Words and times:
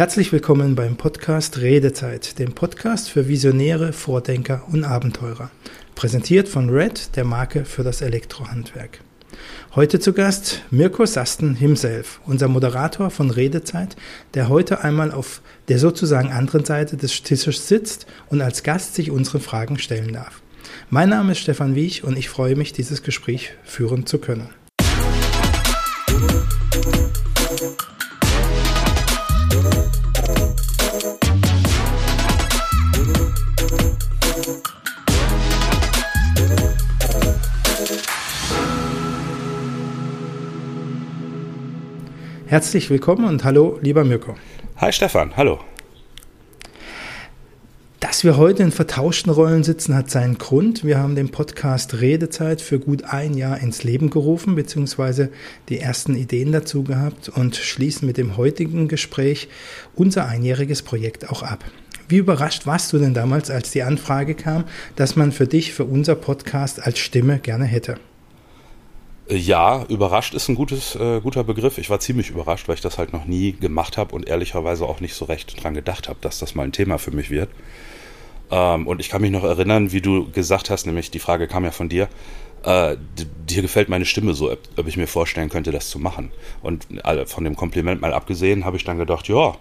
Herzlich 0.00 0.32
willkommen 0.32 0.76
beim 0.76 0.96
Podcast 0.96 1.58
Redezeit, 1.58 2.38
dem 2.38 2.54
Podcast 2.54 3.10
für 3.10 3.28
Visionäre, 3.28 3.92
Vordenker 3.92 4.62
und 4.72 4.82
Abenteurer. 4.82 5.50
Präsentiert 5.94 6.48
von 6.48 6.70
Red, 6.70 7.16
der 7.16 7.26
Marke 7.26 7.66
für 7.66 7.82
das 7.82 8.00
Elektrohandwerk. 8.00 9.00
Heute 9.74 10.00
zu 10.00 10.14
Gast 10.14 10.62
Mirko 10.70 11.04
Sasten 11.04 11.54
himself, 11.54 12.18
unser 12.24 12.48
Moderator 12.48 13.10
von 13.10 13.30
Redezeit, 13.30 13.94
der 14.32 14.48
heute 14.48 14.82
einmal 14.82 15.12
auf 15.12 15.42
der 15.68 15.78
sozusagen 15.78 16.32
anderen 16.32 16.64
Seite 16.64 16.96
des 16.96 17.22
Tisches 17.22 17.68
sitzt 17.68 18.06
und 18.30 18.40
als 18.40 18.62
Gast 18.62 18.94
sich 18.94 19.10
unsere 19.10 19.38
Fragen 19.38 19.78
stellen 19.78 20.14
darf. 20.14 20.40
Mein 20.88 21.10
Name 21.10 21.32
ist 21.32 21.40
Stefan 21.40 21.74
Wiech 21.74 22.04
und 22.04 22.16
ich 22.16 22.30
freue 22.30 22.56
mich, 22.56 22.72
dieses 22.72 23.02
Gespräch 23.02 23.52
führen 23.64 24.06
zu 24.06 24.16
können. 24.16 24.48
Herzlich 42.50 42.90
willkommen 42.90 43.26
und 43.26 43.44
hallo, 43.44 43.78
lieber 43.80 44.02
Mirko. 44.02 44.34
Hi 44.78 44.92
Stefan, 44.92 45.36
hallo. 45.36 45.60
Dass 48.00 48.24
wir 48.24 48.38
heute 48.38 48.64
in 48.64 48.72
vertauschten 48.72 49.30
Rollen 49.30 49.62
sitzen, 49.62 49.94
hat 49.94 50.10
seinen 50.10 50.36
Grund. 50.36 50.82
Wir 50.82 50.98
haben 50.98 51.14
den 51.14 51.28
Podcast 51.28 52.00
Redezeit 52.00 52.60
für 52.60 52.80
gut 52.80 53.04
ein 53.04 53.34
Jahr 53.34 53.60
ins 53.60 53.84
Leben 53.84 54.10
gerufen, 54.10 54.56
beziehungsweise 54.56 55.30
die 55.68 55.78
ersten 55.78 56.16
Ideen 56.16 56.50
dazu 56.50 56.82
gehabt 56.82 57.28
und 57.28 57.54
schließen 57.54 58.04
mit 58.04 58.16
dem 58.16 58.36
heutigen 58.36 58.88
Gespräch 58.88 59.46
unser 59.94 60.26
einjähriges 60.26 60.82
Projekt 60.82 61.30
auch 61.30 61.44
ab. 61.44 61.64
Wie 62.08 62.16
überrascht 62.16 62.66
warst 62.66 62.92
du 62.92 62.98
denn 62.98 63.14
damals, 63.14 63.48
als 63.48 63.70
die 63.70 63.84
Anfrage 63.84 64.34
kam, 64.34 64.64
dass 64.96 65.14
man 65.14 65.30
für 65.30 65.46
dich, 65.46 65.72
für 65.72 65.84
unser 65.84 66.16
Podcast 66.16 66.84
als 66.84 66.98
Stimme 66.98 67.38
gerne 67.38 67.66
hätte? 67.66 67.94
Ja, 69.30 69.84
überrascht 69.88 70.34
ist 70.34 70.48
ein 70.48 70.56
gutes, 70.56 70.96
äh, 70.96 71.20
guter 71.20 71.44
Begriff. 71.44 71.78
Ich 71.78 71.88
war 71.88 72.00
ziemlich 72.00 72.30
überrascht, 72.30 72.66
weil 72.66 72.74
ich 72.74 72.80
das 72.80 72.98
halt 72.98 73.12
noch 73.12 73.26
nie 73.26 73.52
gemacht 73.52 73.96
habe 73.96 74.12
und 74.16 74.26
ehrlicherweise 74.28 74.84
auch 74.84 74.98
nicht 74.98 75.14
so 75.14 75.24
recht 75.24 75.62
dran 75.62 75.72
gedacht 75.72 76.08
habe, 76.08 76.18
dass 76.20 76.40
das 76.40 76.56
mal 76.56 76.64
ein 76.64 76.72
Thema 76.72 76.98
für 76.98 77.12
mich 77.12 77.30
wird. 77.30 77.48
Ähm, 78.50 78.88
und 78.88 78.98
ich 78.98 79.08
kann 79.08 79.22
mich 79.22 79.30
noch 79.30 79.44
erinnern, 79.44 79.92
wie 79.92 80.00
du 80.00 80.28
gesagt 80.32 80.68
hast, 80.68 80.84
nämlich 80.84 81.12
die 81.12 81.20
Frage 81.20 81.46
kam 81.46 81.64
ja 81.64 81.70
von 81.70 81.88
dir, 81.88 82.08
äh, 82.64 82.96
dir 83.48 83.62
gefällt 83.62 83.88
meine 83.88 84.04
Stimme 84.04 84.34
so, 84.34 84.50
ob 84.50 84.86
ich 84.88 84.96
mir 84.96 85.06
vorstellen 85.06 85.48
könnte, 85.48 85.70
das 85.70 85.90
zu 85.90 86.00
machen. 86.00 86.32
Und 86.60 86.88
von 87.26 87.44
dem 87.44 87.54
Kompliment 87.54 88.00
mal 88.00 88.12
abgesehen, 88.12 88.64
habe 88.64 88.78
ich 88.78 88.84
dann 88.84 88.98
gedacht, 88.98 89.28
ja, 89.28 89.54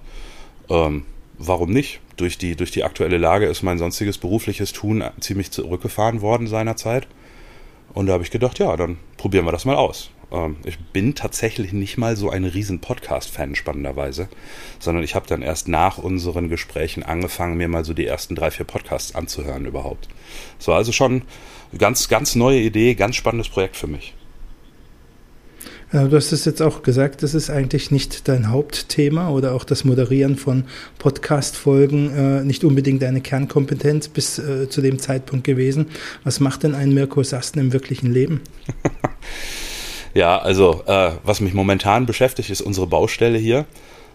ähm, 0.70 1.06
warum 1.38 1.70
nicht? 1.70 2.00
Durch 2.18 2.40
die, 2.40 2.56
durch 2.56 2.72
die 2.72 2.84
aktuelle 2.84 3.20
Lage 3.20 3.46
ist 3.46 3.62
mein 3.62 3.78
sonstiges 3.78 4.18
berufliches 4.18 4.74
Tun 4.74 5.04
ziemlich 5.20 5.52
zurückgefahren 5.52 6.22
worden 6.22 6.48
seinerzeit. 6.48 7.08
Und 7.94 8.08
da 8.08 8.14
habe 8.14 8.24
ich 8.24 8.32
gedacht, 8.32 8.60
ja, 8.60 8.76
dann 8.78 8.98
probieren 9.18 9.46
wir 9.46 9.52
das 9.52 9.66
mal 9.66 9.76
aus. 9.76 10.12
Ähm, 10.32 10.58
ich 10.64 10.78
bin 10.80 11.16
tatsächlich 11.16 11.74
nicht 11.74 11.98
mal 11.98 12.16
so 12.16 12.30
ein 12.30 12.46
riesen 12.46 12.80
Podcast-Fan, 12.80 13.56
spannenderweise, 13.56 14.30
sondern 14.80 15.04
ich 15.04 15.16
habe 15.16 15.28
dann 15.28 15.42
erst 15.42 15.68
nach 15.68 15.98
unseren 15.98 16.50
Gesprächen 16.50 17.04
angefangen, 17.04 17.58
mir 17.58 17.68
mal 17.68 17.86
so 17.86 17.94
die 17.94 18.06
ersten 18.06 18.36
drei, 18.36 18.52
vier 18.52 18.66
Podcasts 18.66 19.16
anzuhören 19.16 19.66
überhaupt. 19.66 20.08
War 20.66 20.76
also 20.76 20.92
schon 20.92 21.24
eine 21.72 21.80
ganz, 21.80 22.10
ganz 22.10 22.36
neue 22.36 22.60
Idee, 22.60 22.94
ganz 22.94 23.16
spannendes 23.16 23.50
Projekt 23.50 23.76
für 23.76 23.88
mich. 23.88 24.14
Äh, 25.92 26.08
du 26.08 26.16
hast 26.16 26.32
es 26.32 26.46
jetzt 26.46 26.62
auch 26.62 26.84
gesagt, 26.84 27.24
das 27.24 27.34
ist 27.34 27.50
eigentlich 27.50 27.92
nicht 27.92 28.28
dein 28.28 28.50
Hauptthema 28.50 29.30
oder 29.30 29.54
auch 29.54 29.64
das 29.64 29.84
Moderieren 29.84 30.36
von 30.36 30.66
Podcast-Folgen 30.98 32.16
äh, 32.16 32.44
nicht 32.44 32.64
unbedingt 32.64 33.02
deine 33.02 33.22
Kernkompetenz 33.22 34.08
bis 34.08 34.40
äh, 34.40 34.70
zu 34.70 34.82
dem 34.82 35.00
Zeitpunkt 35.00 35.46
gewesen. 35.46 35.88
Was 36.24 36.40
macht 36.40 36.64
denn 36.64 36.76
ein 36.76 36.94
Mirko 36.94 37.24
Sasten 37.24 37.60
im 37.60 37.74
wirklichen 37.74 38.12
Leben? 38.12 38.42
ja, 40.14 40.38
also 40.38 40.84
äh, 40.86 41.12
was 41.24 41.42
mich 41.42 41.54
momentan 41.54 42.06
beschäftigt, 42.06 42.50
ist 42.50 42.62
unsere 42.62 42.88
Baustelle 42.88 43.38
hier. 43.38 43.66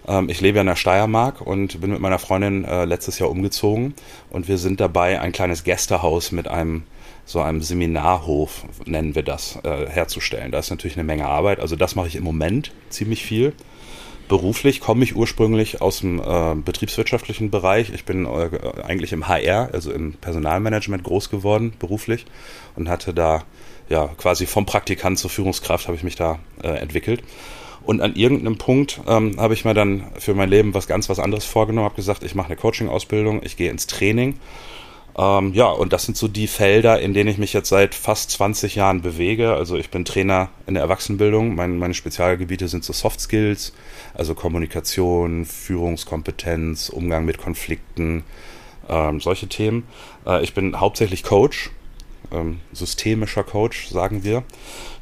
Ähm, 0.06 0.28
ich 0.28 0.40
lebe 0.40 0.56
ja 0.56 0.60
in 0.60 0.68
der 0.68 0.76
Steiermark 0.76 1.40
und 1.40 1.80
bin 1.80 1.90
mit 1.90 2.00
meiner 2.00 2.18
Freundin 2.18 2.64
äh, 2.64 2.84
letztes 2.84 3.18
Jahr 3.18 3.30
umgezogen 3.30 3.94
und 4.30 4.48
wir 4.48 4.58
sind 4.58 4.80
dabei, 4.80 5.20
ein 5.20 5.32
kleines 5.32 5.64
Gästehaus 5.64 6.30
mit 6.30 6.46
einem 6.46 6.84
so 7.24 7.40
einem 7.40 7.62
Seminarhof, 7.62 8.64
nennen 8.84 9.14
wir 9.14 9.22
das, 9.22 9.58
äh, 9.62 9.86
herzustellen. 9.88 10.52
Da 10.52 10.58
ist 10.58 10.70
natürlich 10.70 10.96
eine 10.96 11.04
Menge 11.04 11.26
Arbeit. 11.26 11.60
Also 11.60 11.76
das 11.76 11.94
mache 11.94 12.08
ich 12.08 12.16
im 12.16 12.24
Moment 12.24 12.72
ziemlich 12.90 13.24
viel. 13.24 13.54
Beruflich 14.28 14.80
komme 14.80 15.04
ich 15.04 15.16
ursprünglich 15.16 15.82
aus 15.82 16.00
dem 16.00 16.18
äh, 16.18 16.54
betriebswirtschaftlichen 16.54 17.50
Bereich. 17.50 17.90
Ich 17.90 18.04
bin 18.04 18.24
äh, 18.24 18.50
eigentlich 18.82 19.12
im 19.12 19.28
HR, 19.28 19.70
also 19.72 19.92
im 19.92 20.14
Personalmanagement 20.14 21.04
groß 21.04 21.28
geworden, 21.28 21.74
beruflich, 21.78 22.24
und 22.74 22.88
hatte 22.88 23.12
da 23.12 23.44
ja 23.90 24.06
quasi 24.16 24.46
vom 24.46 24.64
Praktikant 24.64 25.18
zur 25.18 25.28
Führungskraft 25.28 25.88
habe 25.88 25.96
ich 25.96 26.02
mich 26.02 26.16
da 26.16 26.38
äh, 26.62 26.68
entwickelt. 26.68 27.22
Und 27.82 28.00
an 28.00 28.14
irgendeinem 28.16 28.56
Punkt 28.56 29.00
ähm, 29.06 29.38
habe 29.38 29.52
ich 29.52 29.66
mir 29.66 29.74
dann 29.74 30.04
für 30.18 30.32
mein 30.32 30.48
Leben 30.48 30.72
was 30.72 30.86
ganz 30.86 31.10
was 31.10 31.18
anderes 31.18 31.44
vorgenommen, 31.44 31.84
habe 31.84 31.96
gesagt, 31.96 32.22
ich 32.22 32.34
mache 32.34 32.46
eine 32.46 32.56
Coaching-Ausbildung, 32.56 33.42
ich 33.44 33.58
gehe 33.58 33.70
ins 33.70 33.86
Training 33.86 34.38
ähm, 35.16 35.52
ja, 35.54 35.66
und 35.66 35.92
das 35.92 36.04
sind 36.04 36.16
so 36.16 36.26
die 36.26 36.48
Felder, 36.48 37.00
in 37.00 37.14
denen 37.14 37.30
ich 37.30 37.38
mich 37.38 37.52
jetzt 37.52 37.68
seit 37.68 37.94
fast 37.94 38.32
20 38.32 38.74
Jahren 38.74 39.00
bewege. 39.00 39.54
Also 39.54 39.76
ich 39.76 39.90
bin 39.90 40.04
Trainer 40.04 40.48
in 40.66 40.74
der 40.74 40.82
Erwachsenenbildung. 40.82 41.54
Mein, 41.54 41.78
meine 41.78 41.94
Spezialgebiete 41.94 42.66
sind 42.66 42.82
so 42.84 42.92
Soft 42.92 43.20
Skills, 43.20 43.72
also 44.14 44.34
Kommunikation, 44.34 45.44
Führungskompetenz, 45.44 46.88
Umgang 46.88 47.24
mit 47.24 47.38
Konflikten, 47.38 48.24
ähm, 48.88 49.20
solche 49.20 49.46
Themen. 49.46 49.84
Äh, 50.26 50.42
ich 50.42 50.52
bin 50.52 50.80
hauptsächlich 50.80 51.22
Coach, 51.22 51.70
ähm, 52.32 52.60
systemischer 52.72 53.44
Coach, 53.44 53.88
sagen 53.88 54.24
wir. 54.24 54.42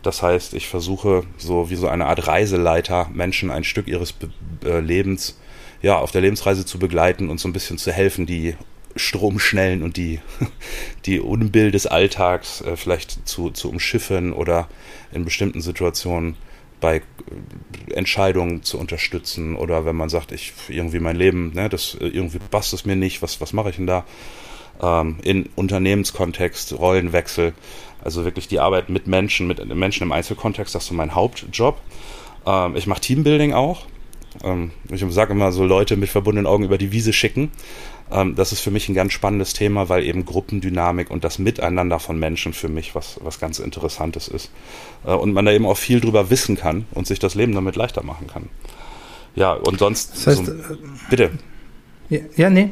Das 0.03 0.23
heißt, 0.23 0.53
ich 0.53 0.69
versuche 0.69 1.23
so 1.39 1.71
wie 1.71 1.77
so 1.77 1.89
eine 1.89 2.07
Art 2.07 2.27
Reiseleiter 2.27 3.09
Menschen 3.15 3.51
ein 3.51 3.65
Stück 3.65 3.89
ihres 3.89 4.13
Be 4.13 4.31
äh, 4.65 4.81
Lebens 4.81 5.39
ja, 5.81 5.99
auf 5.99 6.13
der 6.13 6.21
Lebensreise 6.21 6.65
zu 6.65 6.79
begleiten 6.79 7.29
und 7.29 7.41
so 7.41 7.49
ein 7.49 7.53
bisschen 7.53 7.79
zu 7.79 7.91
helfen, 7.91 8.27
die 8.27 8.55
Stromschnellen 8.97 9.83
und 9.83 9.97
die, 9.97 10.21
die 11.07 11.21
Unbill 11.21 11.71
des 11.71 11.87
Alltags 11.87 12.61
äh, 12.61 12.77
vielleicht 12.77 13.29
zu, 13.29 13.51
zu 13.51 13.71
umschiffen 13.71 14.33
oder 14.33 14.69
in 15.13 15.25
bestimmten 15.25 15.61
Situationen 15.61 16.37
bei 16.81 16.97
äh, 16.97 17.95
Entscheidungen 17.95 18.63
zu 18.63 18.79
unterstützen 18.79 19.57
oder 19.57 19.87
wenn 19.87 19.97
man 19.97 20.11
sagt, 20.11 20.33
ich 20.33 20.53
irgendwie 20.69 21.01
mein 21.01 21.17
Leben, 21.17 21.53
ne, 21.55 21.69
das 21.69 21.95
äh, 21.95 22.07
irgendwie 22.07 22.39
passt 22.39 22.75
es 22.75 22.85
mir 22.85 22.97
nicht, 22.97 23.23
was, 23.23 23.41
was 23.41 23.53
mache 23.55 23.71
ich 23.71 23.77
denn 23.77 23.87
da? 23.87 24.05
Ähm, 24.83 25.17
in 25.23 25.49
Unternehmenskontext, 25.55 26.79
Rollenwechsel, 26.79 27.55
also 28.03 28.25
wirklich 28.25 28.49
die 28.49 28.61
Arbeit 28.61 28.89
mit 28.91 29.07
Menschen, 29.07 29.47
mit 29.47 29.65
Menschen 29.75 30.03
im 30.03 30.13
Einzelkontext, 30.13 30.75
das 30.75 30.83
ist 30.83 30.89
so 30.89 30.95
mein 30.95 31.15
Hauptjob. 31.15 31.79
Ähm, 32.47 32.77
ich 32.77 32.87
mache 32.87 33.01
Teambuilding 33.01 33.55
auch. 33.55 33.87
Ähm, 34.43 34.71
ich 34.91 35.05
sage 35.09 35.33
immer 35.33 35.53
so 35.53 35.65
Leute 35.65 35.97
mit 35.97 36.09
verbundenen 36.09 36.47
Augen 36.47 36.65
über 36.65 36.79
die 36.79 36.93
Wiese 36.93 37.13
schicken. 37.13 37.51
Ähm, 38.11 38.35
das 38.35 38.53
ist 38.53 38.61
für 38.61 38.71
mich 38.71 38.89
ein 38.89 38.95
ganz 38.95 39.13
spannendes 39.13 39.53
Thema, 39.53 39.89
weil 39.89 40.05
eben 40.05 40.25
Gruppendynamik 40.25 41.11
und 41.11 41.25
das 41.25 41.39
Miteinander 41.39 41.99
von 41.99 42.19
Menschen 42.19 42.53
für 42.53 42.69
mich 42.69 42.95
was, 42.95 43.19
was 43.23 43.41
ganz 43.41 43.59
Interessantes 43.59 44.29
ist. 44.29 44.51
Äh, 45.05 45.13
und 45.13 45.33
man 45.33 45.45
da 45.45 45.53
eben 45.53 45.67
auch 45.67 45.79
viel 45.79 46.01
drüber 46.01 46.31
wissen 46.31 46.57
kann 46.57 46.87
und 46.93 47.07
sich 47.07 47.19
das 47.19 47.35
Leben 47.35 47.55
damit 47.55 47.77
leichter 47.77 48.03
machen 48.03 48.27
kann. 48.27 48.49
Ja, 49.35 49.55
und 49.55 49.79
sonst. 49.79 50.13
Das 50.15 50.27
heißt, 50.27 50.47
so, 50.47 50.53
bitte. 51.09 51.31
Ja, 52.11 52.19
ja, 52.37 52.51
nee, 52.51 52.69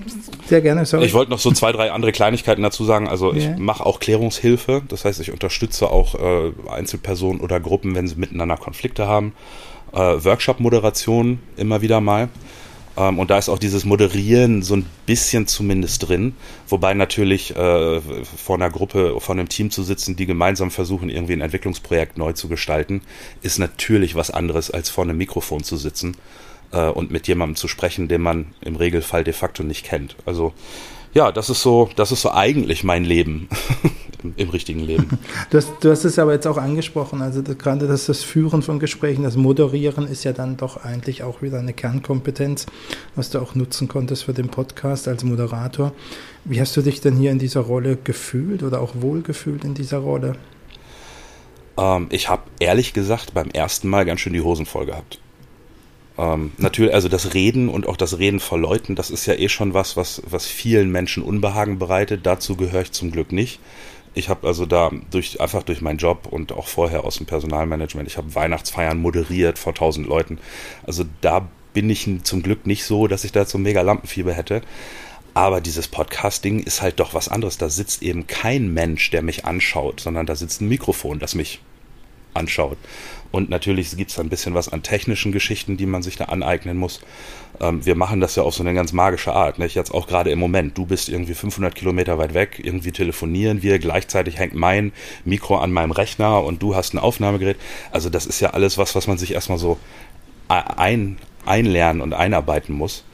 sehr 0.47 0.61
gerne. 0.61 0.85
Sorry. 0.85 1.07
Ich 1.07 1.15
wollte 1.15 1.31
noch 1.31 1.39
so 1.39 1.51
zwei, 1.53 1.73
drei 1.73 1.93
andere 1.93 2.13
Kleinigkeiten 2.13 2.63
dazu 2.63 2.85
sagen. 2.85 3.09
Also 3.09 3.33
ich 3.33 3.45
ja. 3.45 3.57
mache 3.57 3.87
auch 3.87 3.99
Klärungshilfe. 3.99 4.83
Das 4.89 5.07
heißt, 5.07 5.19
ich 5.21 5.33
unterstütze 5.33 5.89
auch 5.91 6.15
äh, 6.15 6.53
Einzelpersonen 6.69 7.41
oder 7.41 7.59
Gruppen, 7.59 7.95
wenn 7.95 8.07
sie 8.07 8.17
miteinander 8.17 8.59
Konflikte 8.59 9.07
haben. 9.07 9.33
Äh, 9.93 10.25
Workshop-Moderation 10.25 11.41
immer 11.57 11.83
wieder 11.83 12.01
mal. 12.01 12.29
Ähm, 12.97 13.19
und 13.19 13.31
da 13.31 13.39
ist 13.39 13.49
auch 13.49 13.59
dieses 13.59 13.85
Moderieren 13.85 14.63
so 14.63 14.77
ein 14.77 14.87
bisschen 15.07 15.47
zumindest 15.47 16.09
drin. 16.09 16.35
Wobei 16.69 16.95
natürlich 16.95 17.57
äh, 17.57 18.01
vor 18.01 18.57
einer 18.57 18.71
Gruppe, 18.71 19.19
vor 19.21 19.35
einem 19.35 19.49
Team 19.49 19.71
zu 19.71 19.83
sitzen, 19.83 20.17
die 20.17 20.27
gemeinsam 20.27 20.71
versuchen, 20.71 21.09
irgendwie 21.09 21.35
ein 21.35 21.41
Entwicklungsprojekt 21.41 22.19
neu 22.19 22.33
zu 22.33 22.49
gestalten, 22.49 23.03
ist 23.43 23.59
natürlich 23.59 24.15
was 24.15 24.31
anderes, 24.31 24.71
als 24.71 24.91
vor 24.91 25.05
einem 25.05 25.17
Mikrofon 25.17 25.63
zu 25.65 25.77
sitzen 25.77 26.17
äh, 26.73 26.89
und 26.89 27.11
mit 27.11 27.29
jemandem 27.29 27.57
zu 27.57 27.69
sprechen, 27.69 28.09
den 28.09 28.21
man 28.23 28.55
im 28.61 28.77
Regelfall 28.77 29.25
de 29.25 29.35
facto 29.35 29.63
nicht 29.63 29.85
kennt. 29.85 30.17
Also 30.27 30.53
ja, 31.13 31.33
das 31.33 31.51
ist 31.51 31.63
so, 31.63 31.91
das 31.97 32.13
ist 32.13 32.23
so 32.23 32.31
eigentlich 32.31 32.85
mein 32.85 33.05
Leben 33.05 33.49
im, 34.23 34.35
im, 34.37 34.49
richtigen 34.51 34.81
Leben. 34.81 35.07
Du 35.51 35.59
hast, 35.59 35.73
du 35.81 35.91
hast 35.91 36.05
es 36.05 36.19
aber 36.19 36.33
jetzt 36.33 36.47
auch 36.47 36.59
angesprochen, 36.59 37.23
also 37.23 37.43
das, 37.43 37.59
gerade 37.59 37.89
das, 37.89 38.07
das 38.07 38.23
Führen 38.23 38.63
von 38.63 38.79
Gesprächen, 38.79 39.25
das 39.25 39.37
Moderieren 39.37 40.07
ist 40.07 40.25
ja 40.25 40.33
dann 40.33 40.57
doch 40.57 40.85
eigentlich 40.85 41.23
auch 41.23 41.43
wieder 41.43 41.59
eine 41.59 41.73
Kernkompetenz, 41.73 42.67
was 43.17 43.31
du 43.31 43.39
auch 43.39 43.55
nutzen 43.55 43.89
konntest 43.89 44.25
für 44.25 44.33
den 44.33 44.49
Podcast 44.49 45.09
als 45.09 45.25
Moderator. 45.25 45.93
Wie 46.45 46.61
hast 46.61 46.77
du 46.77 46.83
dich 46.83 47.01
denn 47.01 47.17
hier 47.17 47.31
in 47.31 47.39
dieser 47.39 47.61
Rolle 47.61 47.99
gefühlt 48.03 48.63
oder 48.63 48.81
auch 48.81 48.95
wohlgefühlt 49.01 49.65
in 49.65 49.75
dieser 49.75 49.99
Rolle? 49.99 50.37
Ähm, 51.77 52.09
ich 52.11 52.29
habe 52.29 52.43
ehrlich 52.61 52.93
gesagt 52.93 53.35
beim 53.35 53.51
ersten 53.51 53.89
Mal 53.89 54.05
ganz 54.05 54.21
schön 54.21 54.33
die 54.33 54.43
Hosen 54.43 54.67
voll 54.67 54.87
gehabt. 54.87 55.19
Ähm, 56.19 56.53
natürlich, 56.59 56.93
also 56.93 57.09
das 57.09 57.35
Reden 57.35 57.69
und 57.69 57.87
auch 57.87 57.97
das 57.97 58.19
Reden 58.19 58.41
vor 58.41 58.59
Leuten, 58.59 58.95
das 58.95 59.11
ist 59.11 59.25
ja 59.27 59.35
eh 59.35 59.49
schon 59.49 59.73
was, 59.73 59.97
was, 59.97 60.23
was 60.27 60.47
vielen 60.47 60.91
Menschen 60.91 61.23
Unbehagen 61.23 61.79
bereitet. 61.79 62.21
Dazu 62.25 62.57
gehöre 62.57 62.83
ich 62.83 62.93
zum 62.93 63.11
Glück 63.11 63.33
nicht. 63.33 63.59
Ich 64.15 64.29
habe 64.29 64.47
also 64.47 64.67
da 64.67 64.91
durch 65.11 65.41
einfach 65.41 65.63
durch 65.63 65.81
meinen 65.81 65.99
Job 65.99 66.27
und 66.29 66.53
auch 66.53 66.67
vorher 66.67 67.05
aus 67.05 67.17
dem 67.17 67.27
Personalmanagement, 67.27 68.09
ich 68.09 68.17
habe 68.17 68.35
Weihnachtsfeiern 68.35 68.99
moderiert 68.99 69.59
vor 69.59 69.75
tausend 69.75 70.07
Leuten. 70.09 70.39
Also 70.85 71.05
da 71.21 71.49
bin 71.73 71.89
ich 71.89 72.09
zum 72.25 72.43
Glück 72.43 72.67
nicht 72.67 72.85
so, 72.85 73.07
dass 73.07 73.25
ich 73.25 73.33
da 73.33 73.45
so 73.45 73.59
mega 73.59 73.83
Lampenfieber 73.83 74.33
hätte. 74.33 74.63
Aber 75.33 75.61
dieses 75.61 75.87
Podcasting 75.87 76.61
ist 76.61 76.83
halt 76.83 76.99
doch 76.99 77.15
was 77.15 77.29
anderes. 77.29 77.57
Da 77.57 77.69
sitzt 77.69 78.03
eben 78.03 78.27
kein 78.27 78.75
Mensch, 78.75 79.11
der 79.11 79.23
mich 79.23 79.45
anschaut, 79.45 80.01
sondern 80.01 80.27
da 80.27 80.35
sitzt 80.35 80.61
ein 80.61 80.69
Mikrofon, 80.69 81.21
das 81.21 81.37
mich 81.37 81.61
anschaut. 82.35 82.79
Und 83.33 83.49
natürlich 83.49 83.97
gibt 83.97 84.11
es 84.11 84.19
ein 84.19 84.29
bisschen 84.29 84.55
was 84.55 84.69
an 84.69 84.83
technischen 84.83 85.33
Geschichten, 85.33 85.77
die 85.77 85.87
man 85.87 86.03
sich 86.03 86.17
da 86.17 86.25
aneignen 86.27 86.77
muss. 86.77 87.01
Ähm, 87.61 87.85
wir 87.87 87.95
machen 87.95 88.21
das 88.21 88.37
ja 88.37 88.43
auf 88.43 88.55
so 88.55 88.63
eine 88.63 88.75
ganz 88.75 88.93
magische 88.93 89.33
Art. 89.33 89.59
Nicht? 89.59 89.75
Jetzt 89.75 89.93
auch 89.93 90.07
gerade 90.07 90.31
im 90.31 90.39
Moment. 90.39 90.77
Du 90.77 90.87
bist 90.87 91.09
irgendwie 91.09 91.35
500 91.35 91.75
Kilometer 91.75 92.19
weit 92.19 92.35
weg, 92.35 92.61
irgendwie 92.63 92.93
telefonieren 92.93 93.63
wir, 93.63 93.79
gleichzeitig 93.79 94.39
hängt 94.39 94.55
mein 94.55 94.93
Mikro 95.25 95.59
an 95.59 95.73
meinem 95.73 95.93
Rechner 95.93 96.43
und 96.43 96.63
du 96.63 96.75
hast 96.75 96.95
ein 96.95 96.99
Aufnahmegerät. 96.99 97.57
Also 97.93 98.11
das 98.11 98.27
ist 98.27 98.41
ja 98.41 98.51
alles 98.51 98.79
was, 98.79 98.95
was 98.95 99.07
man 99.07 99.19
sich 99.19 99.33
erstmal 99.33 99.59
so 99.59 99.79
ein, 100.49 101.19
einlernen 101.47 102.03
und 102.03 102.15
einarbeiten 102.15 102.75
muss. 102.75 103.05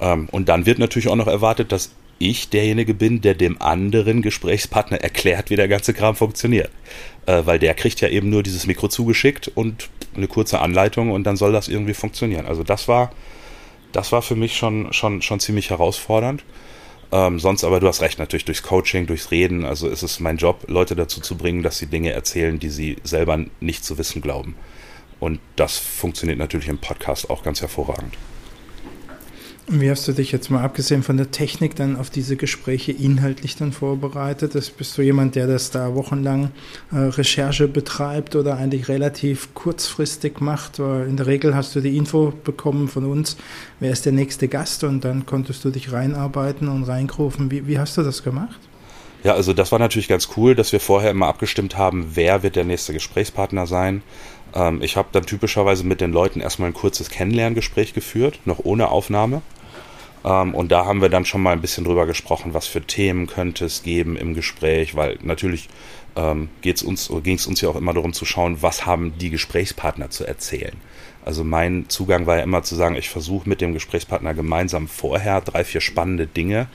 Ähm, 0.00 0.28
und 0.30 0.48
dann 0.48 0.66
wird 0.66 0.78
natürlich 0.78 1.08
auch 1.08 1.16
noch 1.16 1.28
erwartet, 1.28 1.72
dass 1.72 1.92
ich 2.30 2.48
derjenige 2.48 2.94
bin, 2.94 3.20
der 3.20 3.34
dem 3.34 3.60
anderen 3.60 4.22
Gesprächspartner 4.22 5.00
erklärt, 5.00 5.50
wie 5.50 5.56
der 5.56 5.68
ganze 5.68 5.94
Kram 5.94 6.14
funktioniert. 6.14 6.70
Äh, 7.26 7.42
weil 7.44 7.58
der 7.58 7.74
kriegt 7.74 8.00
ja 8.00 8.08
eben 8.08 8.30
nur 8.30 8.42
dieses 8.42 8.66
Mikro 8.66 8.88
zugeschickt 8.88 9.50
und 9.54 9.88
eine 10.14 10.28
kurze 10.28 10.60
Anleitung 10.60 11.10
und 11.10 11.24
dann 11.24 11.36
soll 11.36 11.52
das 11.52 11.68
irgendwie 11.68 11.94
funktionieren. 11.94 12.46
Also 12.46 12.62
das 12.62 12.88
war, 12.88 13.12
das 13.92 14.12
war 14.12 14.22
für 14.22 14.36
mich 14.36 14.56
schon, 14.56 14.92
schon, 14.92 15.22
schon 15.22 15.40
ziemlich 15.40 15.70
herausfordernd. 15.70 16.44
Ähm, 17.12 17.38
sonst 17.38 17.62
aber, 17.62 17.78
du 17.78 17.86
hast 17.86 18.00
recht, 18.00 18.18
natürlich 18.18 18.46
durchs 18.46 18.62
Coaching, 18.62 19.06
durchs 19.06 19.30
Reden. 19.30 19.64
Also 19.64 19.88
ist 19.88 20.02
es 20.02 20.18
mein 20.18 20.38
Job, 20.38 20.64
Leute 20.68 20.96
dazu 20.96 21.20
zu 21.20 21.36
bringen, 21.36 21.62
dass 21.62 21.78
sie 21.78 21.86
Dinge 21.86 22.10
erzählen, 22.10 22.58
die 22.58 22.70
sie 22.70 22.96
selber 23.04 23.44
nicht 23.60 23.84
zu 23.84 23.98
wissen 23.98 24.22
glauben. 24.22 24.56
Und 25.20 25.38
das 25.56 25.78
funktioniert 25.78 26.38
natürlich 26.38 26.68
im 26.68 26.78
Podcast 26.78 27.30
auch 27.30 27.44
ganz 27.44 27.60
hervorragend. 27.60 28.16
Wie 29.68 29.88
hast 29.88 30.08
du 30.08 30.12
dich 30.12 30.32
jetzt 30.32 30.50
mal 30.50 30.64
abgesehen 30.64 31.04
von 31.04 31.16
der 31.16 31.30
Technik 31.30 31.76
dann 31.76 31.96
auf 31.96 32.10
diese 32.10 32.34
Gespräche 32.34 32.90
inhaltlich 32.90 33.54
dann 33.54 33.70
vorbereitet? 33.70 34.56
Das 34.56 34.70
bist 34.70 34.98
du 34.98 35.02
jemand, 35.02 35.36
der 35.36 35.46
das 35.46 35.70
da 35.70 35.94
wochenlang 35.94 36.50
äh, 36.90 36.96
Recherche 36.96 37.68
betreibt 37.68 38.34
oder 38.34 38.56
eigentlich 38.56 38.88
relativ 38.88 39.54
kurzfristig 39.54 40.40
macht? 40.40 40.80
In 40.80 41.16
der 41.16 41.26
Regel 41.26 41.54
hast 41.54 41.76
du 41.76 41.80
die 41.80 41.96
Info 41.96 42.32
bekommen 42.42 42.88
von 42.88 43.04
uns, 43.04 43.36
wer 43.78 43.92
ist 43.92 44.04
der 44.04 44.12
nächste 44.12 44.48
Gast 44.48 44.82
und 44.82 45.04
dann 45.04 45.26
konntest 45.26 45.64
du 45.64 45.70
dich 45.70 45.92
reinarbeiten 45.92 46.66
und 46.66 46.82
reingrufen. 46.82 47.52
Wie, 47.52 47.68
wie 47.68 47.78
hast 47.78 47.96
du 47.96 48.02
das 48.02 48.24
gemacht? 48.24 48.58
Ja, 49.22 49.34
also 49.34 49.52
das 49.52 49.70
war 49.70 49.78
natürlich 49.78 50.08
ganz 50.08 50.30
cool, 50.36 50.56
dass 50.56 50.72
wir 50.72 50.80
vorher 50.80 51.12
immer 51.12 51.28
abgestimmt 51.28 51.76
haben, 51.78 52.10
wer 52.14 52.42
wird 52.42 52.56
der 52.56 52.64
nächste 52.64 52.92
Gesprächspartner 52.92 53.68
sein. 53.68 54.02
Ähm, 54.54 54.82
ich 54.82 54.96
habe 54.96 55.08
dann 55.12 55.26
typischerweise 55.26 55.84
mit 55.84 56.00
den 56.00 56.12
Leuten 56.12 56.40
erstmal 56.40 56.70
ein 56.70 56.74
kurzes 56.74 57.10
Kennenlerngespräch 57.10 57.94
geführt, 57.94 58.40
noch 58.44 58.60
ohne 58.64 58.88
Aufnahme. 58.88 59.42
Ähm, 60.24 60.54
und 60.54 60.70
da 60.70 60.86
haben 60.86 61.00
wir 61.00 61.08
dann 61.08 61.24
schon 61.24 61.42
mal 61.42 61.52
ein 61.52 61.60
bisschen 61.60 61.84
drüber 61.84 62.06
gesprochen, 62.06 62.54
was 62.54 62.66
für 62.66 62.82
Themen 62.82 63.26
könnte 63.26 63.64
es 63.64 63.82
geben 63.82 64.16
im 64.16 64.34
Gespräch, 64.34 64.94
weil 64.94 65.18
natürlich 65.22 65.68
ähm, 66.16 66.48
ging 66.60 66.74
es 66.74 66.82
uns 67.46 67.60
ja 67.60 67.68
auch 67.68 67.76
immer 67.76 67.94
darum 67.94 68.12
zu 68.12 68.24
schauen, 68.24 68.58
was 68.60 68.86
haben 68.86 69.16
die 69.18 69.30
Gesprächspartner 69.30 70.10
zu 70.10 70.24
erzählen. 70.26 70.76
Also 71.24 71.44
mein 71.44 71.88
Zugang 71.88 72.26
war 72.26 72.38
ja 72.38 72.42
immer 72.42 72.62
zu 72.62 72.74
sagen, 72.74 72.96
ich 72.96 73.08
versuche 73.08 73.48
mit 73.48 73.60
dem 73.60 73.74
Gesprächspartner 73.74 74.34
gemeinsam 74.34 74.88
vorher 74.88 75.40
drei, 75.40 75.64
vier 75.64 75.80
spannende 75.80 76.26
Dinge 76.26 76.66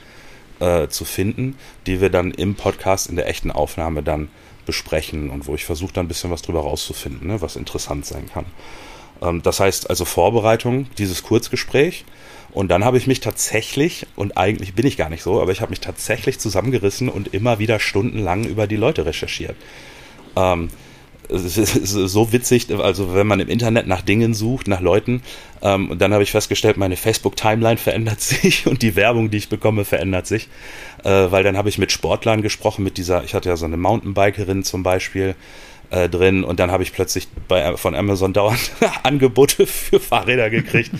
äh, 0.60 0.88
zu 0.88 1.04
finden, 1.04 1.56
die 1.86 2.00
wir 2.00 2.10
dann 2.10 2.30
im 2.32 2.54
Podcast 2.54 3.08
in 3.08 3.16
der 3.16 3.28
echten 3.28 3.50
Aufnahme 3.50 4.02
dann 4.02 4.28
besprechen 4.68 5.30
und 5.30 5.46
wo 5.46 5.54
ich 5.54 5.64
versuche 5.64 5.94
dann 5.94 6.04
ein 6.04 6.08
bisschen 6.08 6.30
was 6.30 6.42
drüber 6.42 6.60
rauszufinden, 6.60 7.26
ne, 7.26 7.40
was 7.40 7.56
interessant 7.56 8.04
sein 8.04 8.28
kann. 8.30 8.44
Ähm, 9.22 9.42
das 9.42 9.60
heißt 9.60 9.88
also 9.88 10.04
Vorbereitung, 10.04 10.86
dieses 10.98 11.22
Kurzgespräch. 11.22 12.04
Und 12.52 12.68
dann 12.68 12.84
habe 12.84 12.98
ich 12.98 13.06
mich 13.06 13.20
tatsächlich, 13.20 14.06
und 14.14 14.36
eigentlich 14.36 14.74
bin 14.74 14.86
ich 14.86 14.96
gar 14.96 15.08
nicht 15.08 15.22
so, 15.22 15.40
aber 15.40 15.52
ich 15.52 15.62
habe 15.62 15.70
mich 15.70 15.80
tatsächlich 15.80 16.38
zusammengerissen 16.38 17.08
und 17.08 17.34
immer 17.34 17.58
wieder 17.58 17.80
stundenlang 17.80 18.44
über 18.44 18.66
die 18.66 18.76
Leute 18.76 19.06
recherchiert. 19.06 19.56
Ähm, 20.36 20.68
es 21.28 21.58
ist 21.58 21.84
so 21.92 22.32
witzig, 22.32 22.68
also 22.70 23.14
wenn 23.14 23.26
man 23.26 23.40
im 23.40 23.48
Internet 23.48 23.86
nach 23.86 24.02
Dingen 24.02 24.34
sucht, 24.34 24.68
nach 24.68 24.80
Leuten, 24.80 25.22
ähm, 25.62 25.90
und 25.90 26.00
dann 26.00 26.12
habe 26.12 26.22
ich 26.22 26.30
festgestellt, 26.30 26.76
meine 26.76 26.96
Facebook-Timeline 26.96 27.76
verändert 27.76 28.20
sich 28.22 28.66
und 28.66 28.82
die 28.82 28.96
Werbung, 28.96 29.30
die 29.30 29.38
ich 29.38 29.48
bekomme, 29.48 29.84
verändert 29.84 30.26
sich, 30.26 30.48
äh, 31.04 31.10
weil 31.30 31.44
dann 31.44 31.56
habe 31.56 31.68
ich 31.68 31.78
mit 31.78 31.92
Sportlern 31.92 32.42
gesprochen, 32.42 32.84
mit 32.84 32.96
dieser, 32.96 33.24
ich 33.24 33.34
hatte 33.34 33.48
ja 33.48 33.56
so 33.56 33.66
eine 33.66 33.76
Mountainbikerin 33.76 34.64
zum 34.64 34.82
Beispiel, 34.82 35.34
äh, 35.90 36.08
drin 36.08 36.44
und 36.44 36.60
dann 36.60 36.70
habe 36.70 36.82
ich 36.82 36.92
plötzlich 36.92 37.28
bei, 37.48 37.76
von 37.76 37.94
Amazon 37.94 38.32
dauernd 38.32 38.72
Angebote 39.02 39.66
für 39.66 40.00
Fahrräder 40.00 40.50
gekriegt 40.50 40.90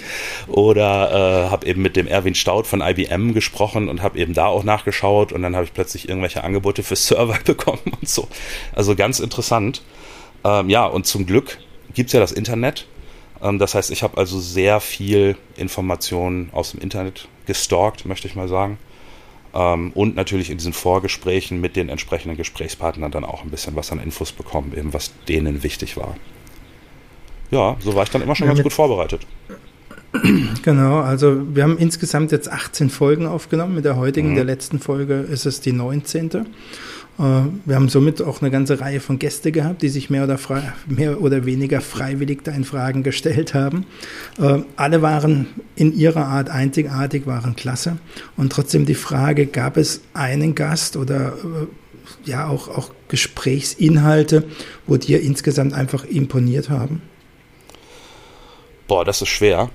oder 0.47 1.47
äh, 1.47 1.51
habe 1.51 1.67
eben 1.67 1.83
mit 1.83 1.97
dem 1.97 2.07
Erwin 2.07 2.35
Staud 2.35 2.67
von 2.67 2.81
IBM 2.81 3.35
gesprochen 3.35 3.89
und 3.89 4.03
habe 4.03 4.19
eben 4.19 4.33
da 4.35 4.47
auch 4.47 4.65
nachgeschaut 4.65 5.33
und 5.33 5.43
dann 5.43 5.55
habe 5.55 5.65
ich 5.65 5.75
plötzlich 5.75 6.09
irgendwelche 6.09 6.43
Angebote 6.43 6.83
für 6.83 6.97
Server 6.97 7.39
bekommen 7.45 7.93
und 8.01 8.09
so. 8.09 8.29
Also 8.75 8.97
ganz 8.97 9.21
interessant. 9.21 9.83
Ähm, 10.45 10.71
ja, 10.71 10.87
und 10.87 11.07
zum 11.07 11.27
Glück 11.27 11.59
gibt 11.95 12.09
es 12.09 12.13
ja 12.13 12.21
das 12.21 12.33
Internet. 12.33 12.87
Ähm, 13.43 13.59
das 13.59 13.75
heißt, 13.75 13.91
ich 13.91 14.03
habe 14.03 14.17
also 14.19 14.41
sehr 14.41 14.81
viel 14.81 15.37
Informationen 15.57 16.51
aus 16.53 16.73
dem 16.73 16.81
Internet 16.81 17.29
gestalkt, 17.47 18.05
möchte 18.07 18.29
ich 18.29 18.35
mal 18.35 18.49
sagen. 18.49 18.79
Ähm, 19.55 19.93
und 19.95 20.15
natürlich 20.15 20.51
in 20.51 20.59
diesen 20.59 20.73
Vorgesprächen 20.73 21.61
mit 21.61 21.77
den 21.77 21.89
entsprechenden 21.89 22.37
Gesprächspartnern 22.37 23.11
dann 23.11 23.25
auch 23.25 23.43
ein 23.43 23.51
bisschen 23.51 23.77
was 23.77 23.91
an 23.93 24.01
Infos 24.01 24.33
bekommen, 24.33 24.73
eben 24.77 24.93
was 24.93 25.13
denen 25.27 25.63
wichtig 25.63 25.97
war. 25.97 26.17
Ja, 27.51 27.77
so 27.81 27.95
war 27.95 28.03
ich 28.03 28.11
dann 28.11 28.23
immer 28.23 28.35
schon 28.35 28.47
ja, 28.47 28.53
ganz 28.53 28.63
gut 28.63 28.73
vorbereitet. 28.73 29.27
Genau, 30.63 31.01
also 31.01 31.43
wir 31.55 31.63
haben 31.63 31.79
insgesamt 31.79 32.33
jetzt 32.33 32.51
18 32.51 32.91
Folgen 32.91 33.27
aufgenommen. 33.27 33.75
Mit 33.75 33.85
der 33.85 33.97
heutigen, 33.97 34.31
mhm. 34.31 34.35
der 34.37 34.45
letzten 34.45 34.79
Folge 34.79 35.15
ist 35.21 35.47
es 35.47 35.61
die 35.61 35.73
19. 35.73 36.31
Äh, 36.31 36.43
wir 37.19 37.75
haben 37.75 37.89
somit 37.89 38.23
auch 38.23 38.41
eine 38.41 38.51
ganze 38.51 38.81
Reihe 38.81 39.01
von 39.01 39.19
Gästen 39.19 39.53
gehabt, 39.53 39.83
die 39.83 39.89
sich 39.89 40.11
mehr 40.11 40.25
oder, 40.25 40.39
frei, 40.39 40.73
mehr 40.87 41.21
oder 41.21 41.45
weniger 41.45 41.81
freiwillig 41.81 42.43
da 42.45 42.53
in 42.53 42.65
Fragen 42.65 43.03
gestellt 43.03 43.55
haben. 43.55 43.87
Äh, 44.39 44.61
alle 44.77 45.03
waren 45.03 45.47
in 45.77 45.95
ihrer 45.95 46.27
Art 46.27 46.49
einzigartig, 46.49 47.27
waren 47.27 47.57
klasse. 47.57 47.99
Und 48.37 48.53
trotzdem 48.53 48.87
die 48.87 48.95
Frage, 48.95 49.47
gab 49.47 49.77
es 49.77 50.03
einen 50.15 50.55
Gast 50.55 50.97
oder 50.97 51.35
äh, 51.35 51.67
ja 52.25 52.49
auch, 52.49 52.69
auch 52.69 52.91
Gesprächsinhalte, 53.09 54.45
wo 54.87 54.97
dir 54.97 55.21
insgesamt 55.21 55.75
einfach 55.75 56.05
imponiert 56.05 56.71
haben? 56.71 57.03
Boah, 58.87 59.05
das 59.05 59.21
ist 59.21 59.29
schwer. 59.29 59.71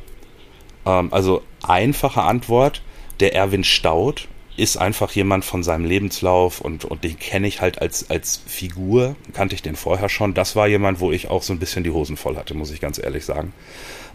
Ähm, 0.86 1.14
also 1.14 1.42
einfache 1.62 2.22
Antwort, 2.22 2.82
der 3.20 3.36
Erwin 3.36 3.64
Staud 3.64 4.28
ist 4.56 4.78
einfach 4.78 5.12
jemand 5.12 5.46
von 5.46 5.64
seinem 5.64 5.86
Lebenslauf 5.86 6.62
und, 6.62 6.86
und 6.86 7.04
den 7.04 7.18
kenne 7.18 7.48
ich 7.48 7.62
halt 7.62 7.82
als, 7.82 8.10
als 8.10 8.42
Figur, 8.46 9.16
kannte 9.34 9.56
ich 9.56 9.64
den 9.64 9.76
vorher 9.76 10.10
schon. 10.10 10.36
Das 10.36 10.56
war 10.56 10.68
jemand, 10.68 11.00
wo 11.00 11.12
ich 11.12 11.30
auch 11.30 11.42
so 11.42 11.54
ein 11.54 11.60
bisschen 11.60 11.84
die 11.84 11.90
Hosen 11.90 12.18
voll 12.18 12.36
hatte, 12.36 12.54
muss 12.54 12.72
ich 12.72 12.80
ganz 12.80 13.00
ehrlich 13.00 13.26
sagen. 13.26 13.54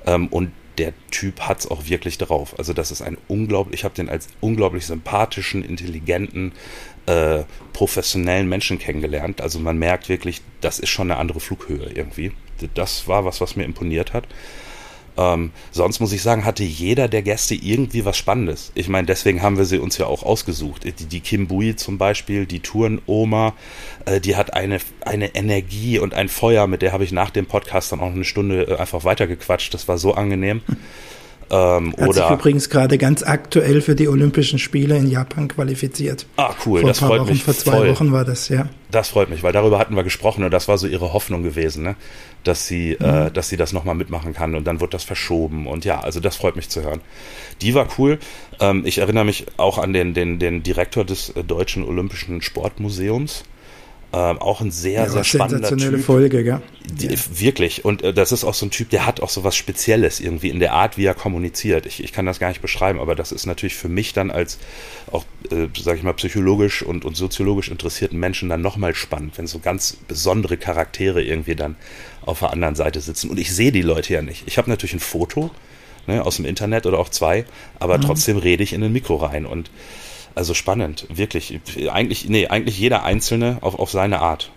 Ähm, 0.07 0.29
und 0.29 0.53
der 0.79 0.93
Typ 1.11 1.41
hat 1.41 1.61
es 1.61 1.71
auch 1.71 1.87
wirklich 1.87 2.19
drauf. 2.19 2.55
Also 2.57 2.73
das 2.73 2.93
ist 2.93 3.03
ein 3.03 3.19
unglaublich, 3.27 3.81
ich 3.81 3.85
habe 3.85 3.97
den 3.97 4.09
als 4.09 4.29
unglaublich 4.41 4.87
sympathischen, 4.87 5.65
intelligenten, 5.65 6.53
äh, 7.07 7.43
professionellen 7.73 8.49
Menschen 8.49 8.79
kennengelernt. 8.79 9.41
Also 9.41 9.59
man 9.59 9.77
merkt 9.77 10.09
wirklich, 10.09 10.41
das 10.61 10.79
ist 10.79 10.91
schon 10.91 11.11
eine 11.11 11.19
andere 11.19 11.41
Flughöhe 11.41 11.91
irgendwie. 11.93 12.33
Das 12.75 13.09
war 13.09 13.25
was, 13.25 13.41
was 13.41 13.57
mir 13.57 13.65
imponiert 13.65 14.13
hat. 14.13 14.25
Ähm, 15.19 15.51
sonst 15.73 15.99
muss 15.99 16.13
ich 16.13 16.23
sagen, 16.23 16.45
hatte 16.45 16.63
jeder 16.63 17.09
der 17.09 17.23
Gäste 17.23 17.57
irgendwie 17.57 18.05
was 18.05 18.17
Spannendes. 18.17 18.71
Ich 18.77 18.89
meine, 18.89 19.07
deswegen 19.07 19.43
haben 19.43 19.59
wir 19.59 19.65
sie 19.65 19.79
uns 19.79 19.99
ja 19.99 20.07
auch 20.07 20.23
ausgesucht. 20.23 20.85
Die, 20.85 20.93
die 20.93 21.21
Kim 21.21 21.49
Bui 21.49 21.75
zum 21.75 21.99
Beispiel, 21.99 22.47
die 22.47 22.61
Tourenoma, 22.61 23.55
äh, 24.07 24.21
die 24.21 24.37
hat 24.37 24.55
eine, 24.55 24.79
eine 25.05 25.35
Energie 25.35 25.99
und 25.99 26.15
ein 26.15 26.29
Feuer, 26.29 26.69
mit 26.69 26.83
der 26.83 26.93
habe 26.93 27.03
ich 27.03 27.11
nach 27.11 27.31
dem 27.31 27.47
Podcast 27.47 27.91
dann 27.91 28.01
auch 28.01 28.13
eine 28.13 28.25
Stunde 28.25 28.63
äh, 28.63 28.77
einfach 28.77 29.03
weitergequatscht. 29.03 29.75
Das 29.75 29.89
war 29.89 29.99
so 29.99 30.15
angenehm. 30.15 30.63
Ähm, 31.51 31.95
Hat 31.99 32.09
oder, 32.09 32.29
sich 32.29 32.31
übrigens 32.31 32.69
gerade 32.69 32.99
ganz 32.99 33.23
aktuell 33.23 33.81
für 33.81 33.95
die 33.95 34.09
Olympischen 34.09 34.59
Spiele 34.59 34.97
in 34.97 35.11
Japan 35.11 35.49
qualifiziert. 35.49 36.27
Ah, 36.37 36.55
cool, 36.67 36.81
vor 36.81 36.89
das 36.89 36.99
freut 36.99 37.23
Wochen, 37.23 37.31
mich. 37.31 37.43
Vor 37.43 37.55
zwei 37.55 37.77
voll. 37.79 37.91
Wochen 37.91 38.13
war 38.13 38.25
das, 38.25 38.49
ja. 38.49 38.69
Das 38.91 39.09
freut 39.09 39.31
mich, 39.31 39.43
weil 39.43 39.53
darüber 39.53 39.79
hatten 39.79 39.97
wir 39.97 40.05
gesprochen 40.05 40.45
und 40.45 40.51
das 40.51 40.69
war 40.69 40.77
so 40.79 40.87
ihre 40.87 41.13
Hoffnung 41.13 41.43
gewesen, 41.43 41.83
ne? 41.83 41.97
dass 42.45 42.67
sie, 42.67 42.93
äh, 42.93 42.97
mhm. 42.99 43.27
äh, 43.27 43.31
dass 43.31 43.49
sie 43.49 43.57
das 43.57 43.73
nochmal 43.73 43.95
mitmachen 43.95 44.35
kann 44.35 44.55
und 44.55 44.65
dann 44.65 44.81
wird 44.81 44.95
das 44.95 45.05
verschoben 45.05 45.67
und 45.67 45.85
ja, 45.85 46.01
also 46.01 46.21
das 46.21 46.37
freut 46.37 46.57
mich 46.57 46.69
zu 46.69 46.83
hören. 46.83 47.01
Die 47.63 47.75
war 47.75 47.89
cool. 47.99 48.19
Ähm, 48.61 48.83
ich 48.85 48.99
erinnere 48.99 49.25
mich 49.25 49.47
auch 49.57 49.79
an 49.79 49.93
den, 49.93 50.15
den, 50.15 50.39
den 50.39 50.63
Direktor 50.63 51.05
des 51.05 51.31
äh, 51.31 51.45
Deutschen 51.45 51.85
Olympischen 51.85 52.43
Sportmuseums. 52.43 53.45
Ähm, 54.11 54.39
auch 54.39 54.63
ein 54.63 54.71
sehr, 54.71 55.03
ja, 55.03 55.09
sehr 55.09 55.25
spannender 55.25 55.77
Typ. 55.77 56.03
Folge, 56.03 56.43
gell? 56.43 56.63
Die, 56.87 57.09
ja. 57.09 57.19
Wirklich. 57.31 57.85
Und 57.85 58.03
äh, 58.03 58.15
das 58.15 58.33
ist 58.33 58.43
auch 58.43 58.55
so 58.55 58.65
ein 58.65 58.71
Typ, 58.71 58.89
der 58.89 59.05
hat 59.05 59.21
auch 59.21 59.29
so 59.29 59.45
was 59.45 59.55
Spezielles 59.55 60.19
irgendwie 60.19 60.49
in 60.49 60.61
der 60.61 60.73
Art, 60.73 60.97
wie 60.97 61.05
er 61.05 61.13
kommuniziert. 61.13 61.85
Ich, 61.85 62.03
ich 62.03 62.15
kann 62.15 62.25
das 62.25 62.39
gar 62.39 62.49
nicht 62.49 62.63
beschreiben, 62.63 63.01
aber 63.01 63.15
das 63.15 63.33
ist 63.33 63.45
natürlich 63.45 63.75
für 63.75 63.91
mich 63.91 64.15
dann 64.15 64.31
als 64.31 64.59
auch, 65.13 65.25
äh, 65.51 65.67
sage 65.79 65.99
ich 65.99 66.05
mal, 66.05 66.15
psychologisch 66.15 66.83
und, 66.83 67.05
und 67.05 67.19
soziologisch 67.19 67.69
interessierten 67.69 68.19
Menschen 68.19 68.49
dann 68.49 68.63
nochmal 68.63 68.95
spannend, 68.95 69.37
wenn 69.37 69.47
so 69.47 69.59
ganz 69.59 69.99
besondere 70.09 70.57
Charaktere 70.57 71.23
irgendwie 71.23 71.55
dann 71.55 71.77
auf 72.25 72.39
der 72.39 72.51
anderen 72.51 72.77
Seite 72.77 73.01
sitzen. 73.01 73.29
Und 73.29 73.39
ich 73.39 73.55
sehe 73.55 73.73
die 73.73 73.83
Leute 73.83 74.15
ja 74.15 74.23
nicht. 74.23 74.45
Ich 74.47 74.57
habe 74.57 74.71
natürlich 74.71 74.95
ein 74.95 75.01
Foto 75.01 75.51
ne, 76.07 76.25
aus 76.25 76.37
dem 76.37 76.47
Internet 76.47 76.87
oder 76.87 76.99
auch 76.99 77.11
zwei, 77.11 77.45
aber 77.79 77.99
mhm. 77.99 78.03
trotzdem 78.03 78.39
rede 78.39 78.63
ich 78.63 78.73
in 78.73 78.83
ein 78.83 78.93
Mikro 78.93 79.17
rein 79.17 79.45
und 79.45 79.71
also 80.35 80.55
spannend, 80.55 81.07
wirklich. 81.13 81.61
Eigentlich, 81.91 82.29
nee, 82.29 82.47
eigentlich 82.49 82.79
jeder 82.79 83.05
Einzelne 83.05 83.59
auf, 83.61 83.79
auf 83.79 83.91
seine 83.91 84.21
Art. 84.21 84.51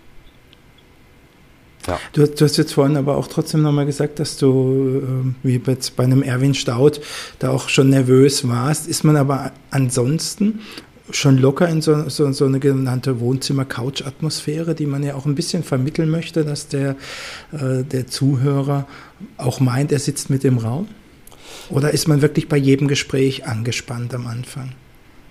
Ja. 1.87 1.99
Du, 2.13 2.27
du, 2.27 2.45
hast 2.45 2.57
jetzt 2.57 2.73
vorhin 2.73 2.95
aber 2.95 3.17
auch 3.17 3.27
trotzdem 3.27 3.63
nochmal 3.63 3.85
gesagt, 3.85 4.19
dass 4.19 4.37
du, 4.37 5.33
äh, 5.43 5.47
wie 5.47 5.61
jetzt 5.65 5.95
bei 5.95 6.03
einem 6.03 6.21
Erwin 6.21 6.53
Staud, 6.53 7.01
da 7.39 7.49
auch 7.49 7.69
schon 7.69 7.89
nervös 7.89 8.47
warst. 8.47 8.87
Ist 8.87 9.03
man 9.03 9.15
aber 9.15 9.51
ansonsten 9.71 10.59
schon 11.09 11.37
locker 11.37 11.67
in 11.67 11.81
so, 11.81 12.07
so, 12.09 12.31
so 12.31 12.45
eine 12.45 12.59
genannte 12.59 13.19
Wohnzimmer-Couch-Atmosphäre, 13.19 14.75
die 14.75 14.85
man 14.85 15.03
ja 15.03 15.15
auch 15.15 15.25
ein 15.25 15.35
bisschen 15.35 15.63
vermitteln 15.63 16.09
möchte, 16.09 16.45
dass 16.45 16.67
der, 16.67 16.95
äh, 17.51 17.83
der 17.83 18.07
Zuhörer 18.07 18.87
auch 19.37 19.59
meint, 19.59 19.91
er 19.91 19.99
sitzt 19.99 20.29
mit 20.29 20.45
im 20.45 20.57
Raum? 20.57 20.87
Oder 21.69 21.91
ist 21.91 22.07
man 22.07 22.21
wirklich 22.21 22.47
bei 22.47 22.57
jedem 22.57 22.87
Gespräch 22.87 23.45
angespannt 23.45 24.13
am 24.13 24.27
Anfang? 24.27 24.73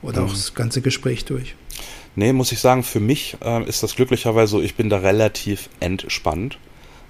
Oder 0.03 0.21
mhm. 0.21 0.27
auch 0.27 0.33
das 0.33 0.55
ganze 0.55 0.81
Gespräch 0.81 1.25
durch? 1.25 1.55
Nee, 2.17 2.33
muss 2.33 2.53
ich 2.53 2.61
sagen, 2.61 2.83
für 2.83 3.01
mich 3.01 3.37
äh, 3.45 3.65
ist 3.69 3.83
das 3.83 3.95
glücklicherweise 3.95 4.53
so, 4.53 4.63
ich 4.63 4.75
bin 4.75 4.91
da 4.91 4.99
relativ 4.99 5.69
entspannt 5.79 6.59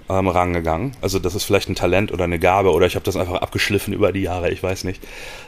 ähm, 0.09 0.27
rangegangen. 0.27 0.91
Also 1.01 1.19
das 1.19 1.35
ist 1.35 1.43
vielleicht 1.43 1.69
ein 1.69 1.75
Talent 1.75 2.11
oder 2.11 2.25
eine 2.25 2.39
Gabe 2.39 2.71
oder 2.71 2.85
ich 2.85 2.95
habe 2.95 3.05
das 3.05 3.15
einfach 3.15 3.35
abgeschliffen 3.35 3.93
über 3.93 4.11
die 4.11 4.21
Jahre, 4.21 4.51
ich 4.51 4.61
weiß 4.61 4.83
nicht. 4.83 5.01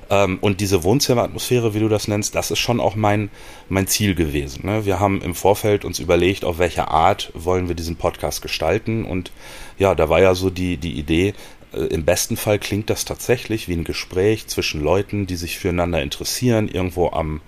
Ähm, 0.09 0.37
und 0.41 0.61
diese 0.61 0.83
Wohnzimmeratmosphäre, 0.83 1.73
wie 1.73 1.79
du 1.79 1.89
das 1.89 2.07
nennst, 2.07 2.35
das 2.35 2.49
ist 2.49 2.59
schon 2.59 2.79
auch 2.79 2.95
mein, 2.95 3.29
mein 3.69 3.87
Ziel 3.87 4.15
gewesen. 4.15 4.65
Ne? 4.65 4.85
Wir 4.85 4.99
haben 4.99 5.21
im 5.21 5.35
Vorfeld 5.35 5.85
uns 5.85 5.99
überlegt, 5.99 6.45
auf 6.45 6.59
welche 6.59 6.87
Art 6.87 7.31
wollen 7.35 7.67
wir 7.67 7.75
diesen 7.75 7.97
Podcast 7.97 8.41
gestalten 8.41 9.05
und 9.05 9.31
ja, 9.77 9.95
da 9.95 10.09
war 10.09 10.21
ja 10.21 10.33
so 10.33 10.49
die, 10.49 10.77
die 10.77 10.97
Idee, 10.97 11.33
im 11.73 12.05
besten 12.05 12.37
Fall 12.37 12.59
klingt 12.59 12.89
das 12.89 13.05
tatsächlich 13.05 13.67
wie 13.67 13.73
ein 13.73 13.83
Gespräch 13.83 14.47
zwischen 14.47 14.81
Leuten, 14.81 15.25
die 15.27 15.35
sich 15.35 15.57
füreinander 15.57 16.01
interessieren, 16.01 16.67
irgendwo 16.67 17.09
am, 17.09 17.41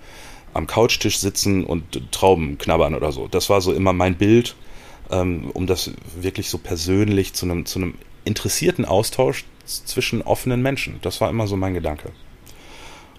am 0.54 0.66
Couchtisch 0.66 1.18
sitzen 1.18 1.64
und 1.64 2.12
Trauben 2.12 2.58
knabbern 2.58 2.94
oder 2.94 3.12
so. 3.12 3.28
Das 3.28 3.48
war 3.50 3.60
so 3.60 3.72
immer 3.72 3.92
mein 3.92 4.16
Bild, 4.16 4.56
ähm, 5.10 5.50
um 5.52 5.66
das 5.66 5.92
wirklich 6.20 6.50
so 6.50 6.58
persönlich 6.58 7.34
zu 7.34 7.46
einem, 7.46 7.66
zu 7.66 7.78
einem 7.78 7.94
interessierten 8.24 8.84
Austausch 8.84 9.44
zwischen 9.64 10.22
offenen 10.22 10.62
Menschen. 10.62 10.98
Das 11.02 11.20
war 11.20 11.30
immer 11.30 11.46
so 11.46 11.56
mein 11.56 11.74
Gedanke. 11.74 12.10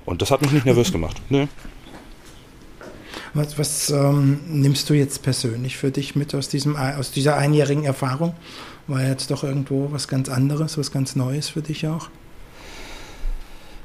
Und 0.05 0.21
das 0.21 0.31
hat 0.31 0.41
mich 0.41 0.51
nicht 0.51 0.65
nervös 0.65 0.91
gemacht. 0.91 1.21
Nee. 1.29 1.47
Was, 3.33 3.57
was 3.59 3.89
ähm, 3.89 4.39
nimmst 4.47 4.89
du 4.89 4.93
jetzt 4.93 5.21
persönlich 5.21 5.77
für 5.77 5.91
dich 5.91 6.15
mit 6.15 6.33
aus, 6.33 6.49
diesem, 6.49 6.75
aus 6.75 7.11
dieser 7.11 7.37
einjährigen 7.37 7.83
Erfahrung? 7.83 8.35
War 8.87 9.03
jetzt 9.03 9.31
doch 9.31 9.43
irgendwo 9.43 9.91
was 9.91 10.07
ganz 10.07 10.29
anderes, 10.29 10.77
was 10.77 10.91
ganz 10.91 11.15
Neues 11.15 11.49
für 11.49 11.61
dich 11.61 11.87
auch? 11.87 12.09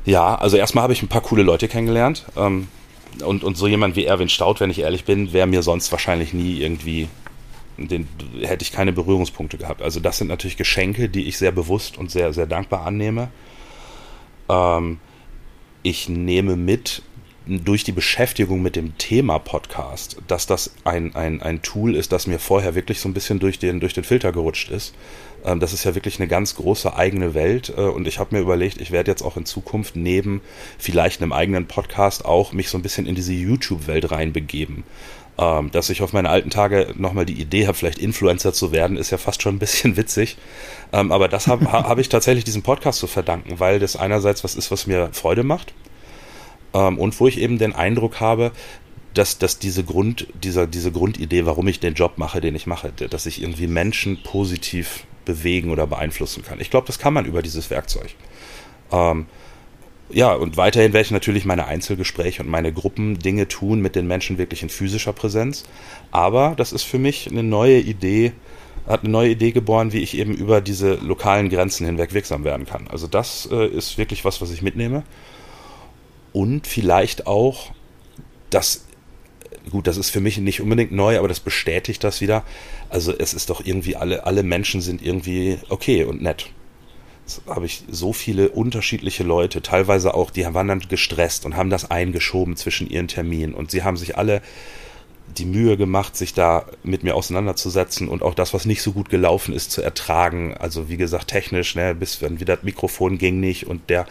Ja, 0.05 0.35
also 0.37 0.57
erstmal 0.57 0.83
habe 0.83 0.93
ich 0.93 1.03
ein 1.03 1.09
paar 1.09 1.23
coole 1.23 1.43
Leute 1.43 1.69
kennengelernt. 1.69 2.25
Ähm, 2.37 2.69
und, 3.25 3.45
und 3.45 3.57
so 3.57 3.67
jemand 3.67 3.97
wie 3.97 4.05
Erwin 4.05 4.29
Staud, 4.29 4.61
wenn 4.61 4.71
ich 4.71 4.81
ehrlich 4.81 5.05
bin, 5.05 5.33
wäre 5.33 5.47
mir 5.47 5.63
sonst 5.63 5.93
wahrscheinlich 5.93 6.33
nie 6.33 6.61
irgendwie, 6.61 7.09
den, 7.77 8.09
hätte 8.41 8.63
ich 8.63 8.73
keine 8.73 8.93
Berührungspunkte 8.93 9.59
gehabt. 9.59 9.83
Also 9.83 10.01
das 10.01 10.19
sind 10.19 10.29
natürlich 10.29 10.57
Geschenke, 10.57 11.09
die 11.09 11.27
ich 11.29 11.37
sehr 11.37 11.53
bewusst 11.53 11.99
und 11.99 12.11
sehr, 12.11 12.33
sehr 12.33 12.47
dankbar 12.47 12.87
annehme. 12.87 13.29
Ähm, 14.49 14.99
ich 15.83 16.09
nehme 16.09 16.57
mit, 16.57 17.03
durch 17.47 17.85
die 17.85 17.93
Beschäftigung 17.93 18.63
mit 18.63 18.77
dem 18.77 18.97
Thema 18.99 19.39
Podcast, 19.39 20.17
dass 20.29 20.47
das 20.47 20.75
ein, 20.85 21.15
ein, 21.17 21.43
ein 21.43 21.63
Tool 21.63 21.97
ist, 21.97 22.13
das 22.13 22.27
mir 22.27 22.39
vorher 22.39 22.75
wirklich 22.75 23.01
so 23.01 23.09
ein 23.09 23.15
bisschen 23.15 23.39
durch 23.39 23.59
den, 23.59 23.81
durch 23.81 23.95
den 23.95 24.05
Filter 24.05 24.33
gerutscht 24.33 24.71
ist. 24.71 24.95
Ähm, 25.45 25.59
das 25.61 25.73
ist 25.73 25.85
ja 25.85 25.95
wirklich 25.95 26.21
eine 26.21 26.29
ganz 26.29 26.55
große 26.55 26.95
eigene 26.95 27.35
Welt 27.35 27.73
äh, 27.77 27.81
und 27.81 28.07
ich 28.07 28.19
habe 28.19 28.37
mir 28.37 28.43
überlegt, 28.43 28.81
ich 28.81 28.93
werde 28.93 29.11
jetzt 29.11 29.23
auch 29.23 29.37
in 29.37 29.45
Zukunft 29.45 29.97
neben 29.97 30.41
vielleicht 30.79 31.21
einem 31.21 31.33
eigenen 31.33 31.67
Podcast 31.67 32.25
auch 32.25 32.53
mich 32.53 32.69
so 32.69 32.79
ein 32.79 32.83
bisschen 32.83 33.07
in 33.07 33.15
diese 33.15 33.33
YouTube-Welt 33.33 34.11
reinbegeben. 34.11 34.85
Ähm, 35.39 35.71
dass 35.71 35.89
ich 35.89 36.03
auf 36.03 36.13
meine 36.13 36.29
alten 36.29 36.51
Tage 36.51 36.93
nochmal 36.97 37.25
die 37.25 37.41
Idee 37.41 37.67
habe, 37.67 37.77
vielleicht 37.77 37.99
Influencer 37.99 38.53
zu 38.53 38.71
werden, 38.71 38.99
ist 38.99 39.11
ja 39.11 39.19
fast 39.19 39.43
schon 39.43 39.57
ein 39.57 39.59
bisschen 39.59 39.97
witzig. 39.97 40.37
Ähm, 40.93 41.11
aber 41.11 41.27
das 41.27 41.47
habe 41.47 41.73
hab 41.73 41.99
ich 41.99 42.11
tatsächlich 42.11 42.45
diesem 42.45 42.63
Podcast 42.63 42.99
zu 42.99 43.07
verdanken, 43.07 43.59
weil 43.59 43.79
das 43.79 43.97
einerseits 43.97 44.45
was 44.45 44.55
ist, 44.55 44.71
was 44.71 44.87
mir 44.87 45.09
Freude 45.13 45.43
macht 45.43 45.73
ähm, 46.75 46.99
und 46.99 47.19
wo 47.19 47.27
ich 47.27 47.39
eben 47.39 47.59
den 47.59 47.75
Eindruck 47.75 48.21
habe, 48.21 48.53
dass, 49.15 49.39
dass 49.39 49.59
diese 49.59 49.85
Grund, 49.85 50.27
dieser, 50.43 50.67
diese 50.67 50.91
Grundidee, 50.91 51.45
warum 51.45 51.69
ich 51.69 51.81
den 51.81 51.95
Job 51.95 52.17
mache, 52.17 52.41
den 52.41 52.55
ich 52.55 52.67
mache, 52.67 52.93
dass 52.93 53.27
ich 53.27 53.43
irgendwie 53.43 53.67
Menschen 53.67 54.23
positiv 54.23 55.05
bewegen 55.25 55.71
oder 55.71 55.87
beeinflussen 55.87 56.43
kann. 56.43 56.61
Ich 56.61 56.71
glaube, 56.71 56.87
das 56.87 56.99
kann 56.99 57.15
man 57.15 57.27
über 57.27 57.43
dieses 57.43 57.71
Werkzeug. 57.71 58.15
Ähm, 58.91 59.27
ja, 60.11 60.33
und 60.35 60.57
weiterhin 60.57 60.93
werde 60.93 61.07
ich 61.07 61.11
natürlich 61.11 61.45
meine 61.45 61.67
Einzelgespräche 61.67 62.43
und 62.43 62.49
meine 62.49 62.73
Gruppendinge 62.73 63.49
tun 63.49 63.81
mit 63.81 63.97
den 63.97 64.07
Menschen 64.07 64.37
wirklich 64.37 64.63
in 64.63 64.69
physischer 64.69 65.13
Präsenz. 65.13 65.65
Aber 66.11 66.55
das 66.57 66.73
ist 66.73 66.83
für 66.83 66.99
mich 66.99 67.31
eine 67.31 67.43
neue 67.43 67.79
Idee, 67.79 68.33
hat 68.87 69.03
eine 69.03 69.11
neue 69.11 69.31
Idee 69.31 69.53
geboren, 69.53 69.93
wie 69.93 70.01
ich 70.01 70.17
eben 70.17 70.35
über 70.35 70.61
diese 70.61 70.95
lokalen 70.97 71.49
Grenzen 71.49 71.87
hinweg 71.87 72.13
wirksam 72.13 72.45
werden 72.45 72.67
kann. 72.67 72.89
Also 72.89 73.07
das 73.07 73.49
äh, 73.51 73.67
ist 73.67 73.97
wirklich 73.97 74.25
was, 74.25 74.41
was 74.41 74.51
ich 74.51 74.61
mitnehme 74.61 75.05
und 76.33 76.67
vielleicht 76.67 77.27
auch, 77.27 77.73
dass, 78.51 78.87
gut, 79.71 79.87
das 79.87 79.97
ist 79.97 80.11
für 80.11 80.21
mich 80.21 80.39
nicht 80.39 80.61
unbedingt 80.61 80.93
neu, 80.93 81.19
aber 81.19 81.29
das 81.29 81.41
bestätigt 81.41 82.03
das 82.05 82.21
wieder. 82.21 82.45
Also 82.91 83.13
es 83.17 83.35
ist 83.35 83.51
doch 83.51 83.65
irgendwie 83.65 83.97
alle, 83.97 84.25
alle 84.27 84.43
Menschen 84.43 84.81
sind 84.81 85.03
irgendwie 85.03 85.59
okay 85.69 86.05
und 86.05 86.23
nett. 86.23 86.51
Jetzt 87.25 87.43
habe 87.47 87.67
ich 87.67 87.85
so 87.89 88.13
viele 88.13 88.49
unterschiedliche 88.49 89.23
Leute, 89.23 89.63
teilweise 89.63 90.15
auch, 90.15 90.31
die 90.31 90.45
waren 90.45 90.69
dann 90.69 90.81
gestresst 90.81 91.47
und 91.47 91.57
haben 91.57 91.71
das 91.71 91.91
eingeschoben 91.91 92.57
zwischen 92.57 92.89
ihren 92.89 93.09
Terminen 93.09 93.55
und 93.55 93.71
sie 93.71 93.85
haben 93.85 93.97
sich 93.97 94.19
alle 94.19 94.43
die 95.39 95.45
Mühe 95.45 95.77
gemacht, 95.77 96.17
sich 96.17 96.35
da 96.35 96.67
mit 96.83 97.03
mir 97.03 97.15
auseinanderzusetzen 97.15 98.09
und 98.09 98.23
auch 98.23 98.35
das, 98.35 98.53
was 98.55 98.65
nicht 98.65 98.83
so 98.83 98.93
gut 98.93 99.09
gelaufen 99.09 99.55
ist, 99.55 99.71
zu 99.71 99.83
ertragen. 99.83 100.55
Also 100.57 100.89
wie 100.89 100.97
gesagt, 100.97 101.29
technisch, 101.29 101.75
ne, 101.75 101.95
bis 101.95 102.21
wenn 102.21 102.41
wieder 102.41 102.57
das 102.57 102.65
Mikrofon 102.65 103.19
ging 103.19 103.41
nicht 103.41 103.67
und 103.67 103.89
der 103.91 104.07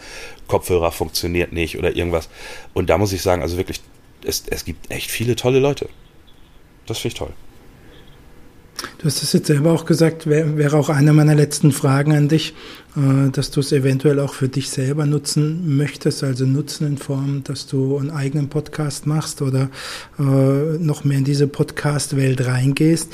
Kopfhörer 0.48 0.92
funktioniert 0.92 1.52
nicht 1.52 1.78
oder 1.78 1.94
irgendwas. 1.94 2.28
Und 2.74 2.90
da 2.90 2.98
muss 2.98 3.12
ich 3.12 3.22
sagen, 3.22 3.42
also 3.42 3.56
wirklich, 3.56 3.80
es, 4.24 4.44
es 4.48 4.64
gibt 4.64 4.90
echt 4.90 5.10
viele 5.10 5.36
tolle 5.36 5.58
Leute. 5.58 5.88
Das 6.86 6.98
finde 6.98 7.14
ich 7.14 7.18
toll. 7.18 7.32
Du 8.98 9.06
hast 9.06 9.22
es 9.22 9.32
jetzt 9.32 9.46
selber 9.46 9.72
auch 9.72 9.84
gesagt, 9.84 10.26
wäre 10.26 10.56
wär 10.56 10.74
auch 10.74 10.88
eine 10.88 11.12
meiner 11.12 11.34
letzten 11.34 11.72
Fragen 11.72 12.14
an 12.14 12.28
dich, 12.28 12.54
äh, 12.96 13.30
dass 13.30 13.50
du 13.50 13.60
es 13.60 13.72
eventuell 13.72 14.20
auch 14.20 14.34
für 14.34 14.48
dich 14.48 14.70
selber 14.70 15.06
nutzen 15.06 15.76
möchtest, 15.76 16.22
also 16.22 16.46
nutzen 16.46 16.86
in 16.86 16.98
Form, 16.98 17.42
dass 17.44 17.66
du 17.66 17.98
einen 17.98 18.10
eigenen 18.10 18.48
Podcast 18.48 19.06
machst 19.06 19.42
oder 19.42 19.70
äh, 20.18 20.22
noch 20.22 21.04
mehr 21.04 21.18
in 21.18 21.24
diese 21.24 21.48
Podcast-Welt 21.48 22.46
reingehst. 22.46 23.12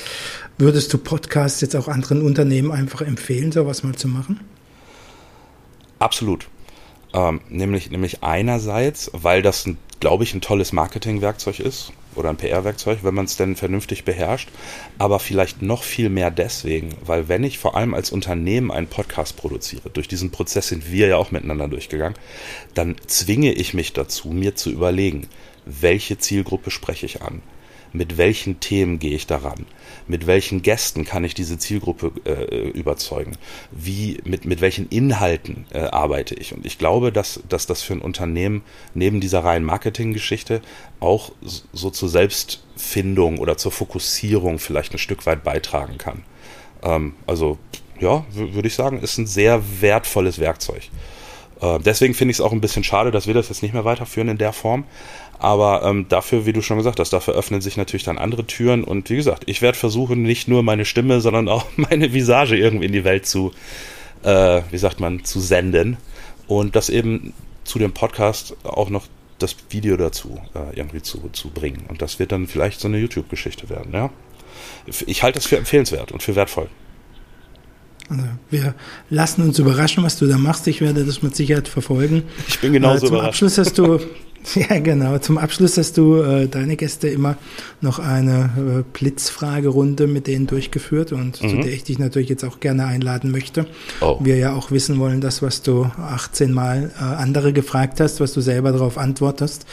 Würdest 0.59 0.93
du 0.93 0.99
Podcasts 0.99 1.61
jetzt 1.61 1.77
auch 1.77 1.89
anderen 1.89 2.23
Unternehmen 2.23 2.73
einfach 2.73 3.01
empfehlen, 3.01 3.53
sowas 3.53 3.83
mal 3.83 3.95
zu 3.95 4.09
machen? 4.09 4.41
Absolut. 5.99 6.49
Ähm, 7.13 7.41
nämlich, 7.49 7.91
nämlich 7.91 8.23
einerseits, 8.23 9.11
weil 9.15 9.43
das, 9.43 9.69
glaube 10.01 10.25
ich, 10.25 10.35
ein 10.35 10.41
tolles 10.41 10.73
Marketingwerkzeug 10.73 11.61
ist 11.61 11.93
oder 12.19 12.31
ein 12.31 12.37
PR-Werkzeug, 12.37 12.99
wenn 13.03 13.15
man 13.15 13.25
es 13.25 13.37
denn 13.37 13.57
vernünftig 13.57 14.05
beherrscht, 14.05 14.49
aber 14.99 15.19
vielleicht 15.19 15.63
noch 15.63 15.83
viel 15.83 16.11
mehr 16.11 16.31
deswegen, 16.31 16.95
weil 17.05 17.29
wenn 17.29 17.45
ich 17.45 17.59
vor 17.59 17.77
allem 17.77 17.95
als 17.95 18.11
Unternehmen 18.11 18.71
einen 18.71 18.89
Podcast 18.89 19.37
produziere, 19.37 19.91
durch 19.91 20.09
diesen 20.09 20.31
Prozess 20.31 20.69
sind 20.69 20.91
wir 20.91 21.09
ja 21.09 21.17
auch 21.17 21.31
miteinander 21.31 21.69
durchgegangen, 21.69 22.19
dann 22.75 22.97
zwinge 23.07 23.53
ich 23.53 23.75
mich 23.75 23.93
dazu, 23.93 24.29
mir 24.29 24.55
zu 24.55 24.71
überlegen, 24.71 25.29
welche 25.65 26.19
Zielgruppe 26.19 26.71
spreche 26.71 27.07
ich 27.07 27.23
an, 27.23 27.43
mit 27.93 28.19
welchen 28.19 28.61
Themen 28.61 28.99
gehe 28.99 29.15
ich 29.15 29.27
daran, 29.27 29.67
mit 30.07 30.27
welchen 30.27 30.63
Gästen 30.63 31.05
kann 31.05 31.25
ich 31.25 31.35
diese 31.35 31.59
Zielgruppe 31.59 32.13
äh, 32.25 32.69
überzeugen, 32.71 33.37
wie, 33.71 34.19
mit, 34.25 34.45
mit 34.45 34.61
welchen 34.61 34.89
Inhalten 34.89 35.67
äh, 35.71 35.81
arbeite 35.81 36.35
ich. 36.35 36.55
Und 36.55 36.67
ich 36.67 36.79
glaube, 36.79 37.13
dass, 37.13 37.41
dass 37.49 37.67
das 37.67 37.83
für 37.83 37.95
ein 37.95 38.01
Unternehmen 38.03 38.63
neben 38.95 39.21
dieser 39.21 39.45
reinen 39.45 39.65
Marketinggeschichte 39.65 40.61
auch 41.01 41.33
so 41.73 41.91
zur 41.91 42.09
Selbstfindung 42.09 43.39
oder 43.39 43.57
zur 43.57 43.73
Fokussierung 43.73 44.59
vielleicht 44.59 44.93
ein 44.95 44.99
Stück 44.99 45.27
weit 45.27 45.45
beitragen 45.45 45.99
kann. 45.99 46.23
Ähm, 46.83 47.15
also 47.27 47.59
ja, 48.01 48.25
würde 48.33 48.69
ich 48.69 48.75
sagen, 48.75 49.01
ist 49.01 49.19
ein 49.19 49.27
sehr 49.27 49.63
wertvolles 49.81 50.39
Werkzeug. 50.39 50.83
Äh, 51.61 51.79
deswegen 51.81 52.15
finde 52.15 52.31
ich 52.31 52.39
es 52.39 52.41
auch 52.41 52.53
ein 52.53 52.61
bisschen 52.61 52.85
schade, 52.85 53.11
dass 53.11 53.27
wir 53.27 53.35
das 53.35 53.49
jetzt 53.49 53.63
nicht 53.63 53.75
mehr 53.75 53.85
weiterführen 53.85 54.29
in 54.29 54.39
der 54.39 54.53
Form. 54.53 54.85
Aber 55.39 55.83
ähm, 55.85 56.07
dafür, 56.09 56.47
wie 56.47 56.53
du 56.53 56.63
schon 56.63 56.79
gesagt 56.79 56.99
hast, 56.99 57.13
dafür 57.13 57.35
öffnen 57.35 57.61
sich 57.61 57.77
natürlich 57.77 58.05
dann 58.05 58.19
andere 58.19 58.47
Türen. 58.47 58.83
Und 58.83 59.09
wie 59.09 59.17
gesagt, 59.17 59.45
ich 59.47 59.63
werde 59.63 59.79
versuchen, 59.79 60.23
nicht 60.23 60.49
nur 60.49 60.63
meine 60.63 60.85
Stimme, 60.85 61.21
sondern 61.21 61.49
auch 61.49 61.67
meine 61.77 62.13
Visage 62.13 62.57
irgendwie 62.57 62.87
in 62.87 62.93
die 62.93 63.05
Welt 63.05 63.27
zu, 63.27 63.53
äh, 64.23 64.63
wie 64.71 64.79
sagt 64.79 65.01
man, 65.01 65.25
zu 65.25 65.41
senden. 65.41 65.97
Und 66.47 66.75
das 66.75 66.89
eben 66.89 67.35
zu 67.65 67.79
dem 67.79 67.93
Podcast 67.93 68.57
auch 68.65 68.91
noch 68.91 69.07
das 69.39 69.55
Video 69.71 69.97
dazu 69.97 70.41
äh, 70.55 70.77
irgendwie 70.77 71.03
zu, 71.03 71.29
zu 71.33 71.51
bringen. 71.51 71.85
Und 71.89 72.03
das 72.03 72.19
wird 72.19 72.33
dann 72.33 72.47
vielleicht 72.47 72.81
so 72.81 72.89
eine 72.89 72.99
YouTube-Geschichte 72.99 73.69
werden, 73.69 73.93
ja. 73.93 74.11
Ich 75.07 75.23
halte 75.23 75.39
das 75.39 75.47
für 75.47 75.57
empfehlenswert 75.57 76.11
und 76.11 76.23
für 76.23 76.35
wertvoll. 76.35 76.69
Also 78.09 78.23
wir 78.51 78.75
lassen 79.11 79.43
uns 79.43 79.59
überraschen, 79.59 80.03
was 80.03 80.17
du 80.19 80.27
da 80.27 80.39
machst. 80.39 80.67
Ich 80.67 80.81
werde 80.81 81.05
das 81.05 81.23
mit 81.23 81.37
Sicherheit 81.37 81.69
verfolgen. 81.69 82.25
Ich 82.49 82.59
bin 82.59 82.73
genauso 82.73 82.97
äh, 82.97 83.09
zum 83.09 83.09
überrascht. 83.09 83.29
Abschluss 83.29 83.59
hast 83.59 83.79
du 83.79 84.01
Ja, 84.55 84.79
genau. 84.81 85.19
Zum 85.19 85.39
Abschluss 85.39 85.77
hast 85.77 85.97
du 85.99 86.17
äh, 86.17 86.49
deine 86.49 86.77
Gäste 86.77 87.09
immer 87.09 87.37
noch 87.81 87.99
eine 87.99 88.51
äh, 88.57 88.83
Blitzfragerunde 88.93 90.07
mit 90.07 90.27
denen 90.27 90.47
durchgeführt 90.47 91.13
und 91.13 91.43
mhm. 91.43 91.49
zu 91.49 91.57
der 91.57 91.73
ich 91.73 91.85
dich 91.85 91.99
natürlich 91.99 92.29
jetzt 92.29 92.45
auch 92.45 92.61
gerne 92.61 92.87
einladen 92.87 93.31
möchte. 93.31 93.67
Oh. 94.01 94.19
Wir 94.21 94.37
ja 94.37 94.55
auch 94.55 94.71
wissen 94.71 94.99
wollen, 94.99 95.21
das, 95.21 95.43
was 95.43 95.63
du 95.63 95.85
18 95.85 96.53
Mal 96.53 96.91
äh, 96.99 97.03
andere 97.03 97.53
gefragt 97.53 98.01
hast, 98.01 98.21
was 98.21 98.33
du 98.33 98.41
selber 98.41 98.73
darauf 98.73 98.99
antwortest. 98.99 99.67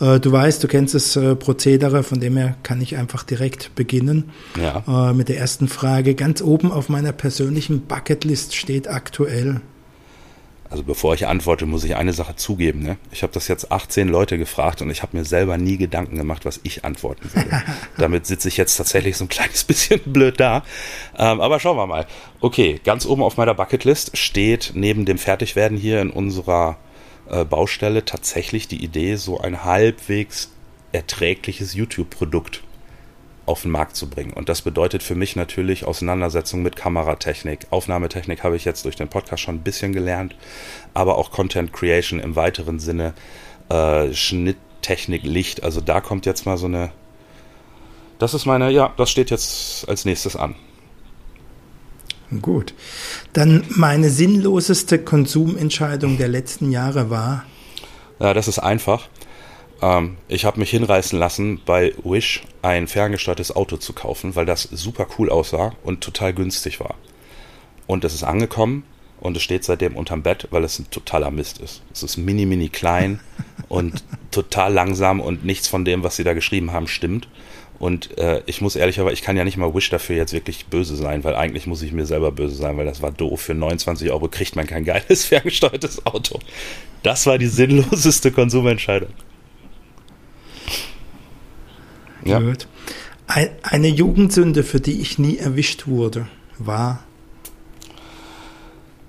Äh, 0.00 0.20
du 0.20 0.32
weißt, 0.32 0.62
du 0.62 0.68
kennst 0.68 0.94
das 0.94 1.16
äh, 1.16 1.34
Prozedere, 1.34 2.02
von 2.02 2.20
dem 2.20 2.36
her 2.36 2.56
kann 2.62 2.80
ich 2.80 2.96
einfach 2.96 3.24
direkt 3.24 3.74
beginnen. 3.74 4.30
Ja. 4.60 5.10
Äh, 5.10 5.14
mit 5.14 5.28
der 5.28 5.38
ersten 5.38 5.68
Frage. 5.68 6.14
Ganz 6.14 6.42
oben 6.42 6.70
auf 6.70 6.88
meiner 6.88 7.12
persönlichen 7.12 7.82
Bucketlist 7.82 8.54
steht 8.54 8.88
aktuell 8.88 9.60
also 10.72 10.84
bevor 10.84 11.12
ich 11.12 11.26
antworte, 11.26 11.66
muss 11.66 11.84
ich 11.84 11.96
eine 11.96 12.14
Sache 12.14 12.34
zugeben. 12.34 12.82
Ne? 12.82 12.96
Ich 13.10 13.22
habe 13.22 13.32
das 13.34 13.46
jetzt 13.46 13.70
18 13.70 14.08
Leute 14.08 14.38
gefragt 14.38 14.80
und 14.80 14.88
ich 14.88 15.02
habe 15.02 15.14
mir 15.14 15.26
selber 15.26 15.58
nie 15.58 15.76
Gedanken 15.76 16.16
gemacht, 16.16 16.46
was 16.46 16.60
ich 16.62 16.86
antworten 16.86 17.28
würde. 17.34 17.62
Damit 17.98 18.26
sitze 18.26 18.48
ich 18.48 18.56
jetzt 18.56 18.76
tatsächlich 18.76 19.18
so 19.18 19.26
ein 19.26 19.28
kleines 19.28 19.64
bisschen 19.66 20.00
blöd 20.06 20.40
da. 20.40 20.64
Ähm, 21.18 21.42
aber 21.42 21.60
schauen 21.60 21.76
wir 21.76 21.86
mal. 21.86 22.06
Okay, 22.40 22.80
ganz 22.82 23.04
oben 23.04 23.22
auf 23.22 23.36
meiner 23.36 23.52
Bucketlist 23.52 24.16
steht 24.16 24.72
neben 24.74 25.04
dem 25.04 25.18
Fertigwerden 25.18 25.76
hier 25.76 26.00
in 26.00 26.10
unserer 26.10 26.78
äh, 27.28 27.44
Baustelle 27.44 28.06
tatsächlich 28.06 28.66
die 28.66 28.82
Idee, 28.82 29.16
so 29.16 29.38
ein 29.38 29.64
halbwegs 29.64 30.52
erträgliches 30.92 31.74
YouTube-Produkt 31.74 32.62
auf 33.46 33.62
den 33.62 33.70
Markt 33.70 33.96
zu 33.96 34.08
bringen. 34.08 34.32
Und 34.32 34.48
das 34.48 34.62
bedeutet 34.62 35.02
für 35.02 35.14
mich 35.14 35.36
natürlich 35.36 35.84
Auseinandersetzung 35.84 36.62
mit 36.62 36.76
Kameratechnik. 36.76 37.66
Aufnahmetechnik 37.70 38.44
habe 38.44 38.56
ich 38.56 38.64
jetzt 38.64 38.84
durch 38.84 38.96
den 38.96 39.08
Podcast 39.08 39.42
schon 39.42 39.56
ein 39.56 39.62
bisschen 39.62 39.92
gelernt, 39.92 40.36
aber 40.94 41.18
auch 41.18 41.30
Content 41.30 41.72
Creation 41.72 42.20
im 42.20 42.36
weiteren 42.36 42.78
Sinne, 42.78 43.14
äh, 43.68 44.12
Schnitttechnik, 44.12 45.24
Licht. 45.24 45.62
Also 45.64 45.80
da 45.80 46.00
kommt 46.00 46.26
jetzt 46.26 46.46
mal 46.46 46.56
so 46.56 46.66
eine. 46.66 46.92
Das 48.18 48.34
ist 48.34 48.46
meine, 48.46 48.70
ja, 48.70 48.92
das 48.96 49.10
steht 49.10 49.30
jetzt 49.30 49.88
als 49.88 50.04
nächstes 50.04 50.36
an. 50.36 50.54
Gut. 52.40 52.72
Dann 53.32 53.64
meine 53.68 54.08
sinnloseste 54.08 54.98
Konsumentscheidung 54.98 56.16
der 56.16 56.28
letzten 56.28 56.70
Jahre 56.70 57.10
war. 57.10 57.44
Ja, 58.20 58.32
das 58.32 58.48
ist 58.48 58.60
einfach. 58.60 59.08
Ähm, 59.82 60.16
ich 60.28 60.44
habe 60.44 60.60
mich 60.60 60.70
hinreißen 60.70 61.18
lassen, 61.18 61.60
bei 61.66 61.92
Wish 62.04 62.42
ein 62.62 62.86
ferngesteuertes 62.86 63.54
Auto 63.54 63.76
zu 63.76 63.92
kaufen, 63.92 64.34
weil 64.36 64.46
das 64.46 64.62
super 64.62 65.06
cool 65.18 65.28
aussah 65.28 65.74
und 65.82 66.00
total 66.00 66.32
günstig 66.32 66.80
war. 66.80 66.94
Und 67.86 68.04
es 68.04 68.14
ist 68.14 68.22
angekommen 68.22 68.84
und 69.20 69.36
es 69.36 69.42
steht 69.42 69.64
seitdem 69.64 69.96
unterm 69.96 70.22
Bett, 70.22 70.48
weil 70.50 70.64
es 70.64 70.78
ein 70.78 70.88
totaler 70.90 71.30
Mist 71.30 71.58
ist. 71.58 71.82
Es 71.92 72.02
ist 72.02 72.16
mini, 72.16 72.46
mini 72.46 72.68
klein 72.68 73.20
und 73.68 74.04
total 74.30 74.72
langsam 74.72 75.20
und 75.20 75.44
nichts 75.44 75.68
von 75.68 75.84
dem, 75.84 76.02
was 76.02 76.16
sie 76.16 76.24
da 76.24 76.32
geschrieben 76.32 76.72
haben, 76.72 76.86
stimmt. 76.86 77.28
Und 77.78 78.16
äh, 78.16 78.42
ich 78.46 78.60
muss 78.60 78.76
ehrlich, 78.76 79.00
aber 79.00 79.12
ich 79.12 79.22
kann 79.22 79.36
ja 79.36 79.42
nicht 79.42 79.56
mal 79.56 79.74
Wish 79.74 79.90
dafür 79.90 80.14
jetzt 80.14 80.32
wirklich 80.32 80.66
böse 80.66 80.94
sein, 80.94 81.24
weil 81.24 81.34
eigentlich 81.34 81.66
muss 81.66 81.82
ich 81.82 81.90
mir 81.90 82.06
selber 82.06 82.30
böse 82.30 82.54
sein, 82.54 82.76
weil 82.76 82.86
das 82.86 83.02
war 83.02 83.10
doof. 83.10 83.40
Für 83.40 83.54
29 83.54 84.08
Euro 84.12 84.28
kriegt 84.28 84.54
man 84.54 84.68
kein 84.68 84.84
geiles 84.84 85.24
ferngesteuertes 85.26 86.06
Auto. 86.06 86.38
Das 87.02 87.26
war 87.26 87.38
die 87.38 87.48
sinnloseste 87.48 88.30
Konsumentscheidung. 88.30 89.10
Ja. 92.24 92.40
Gut. 92.40 92.66
eine 93.26 93.88
Jugendsünde, 93.88 94.62
für 94.62 94.80
die 94.80 95.00
ich 95.00 95.18
nie 95.18 95.38
erwischt 95.38 95.86
wurde, 95.86 96.26
war. 96.58 97.02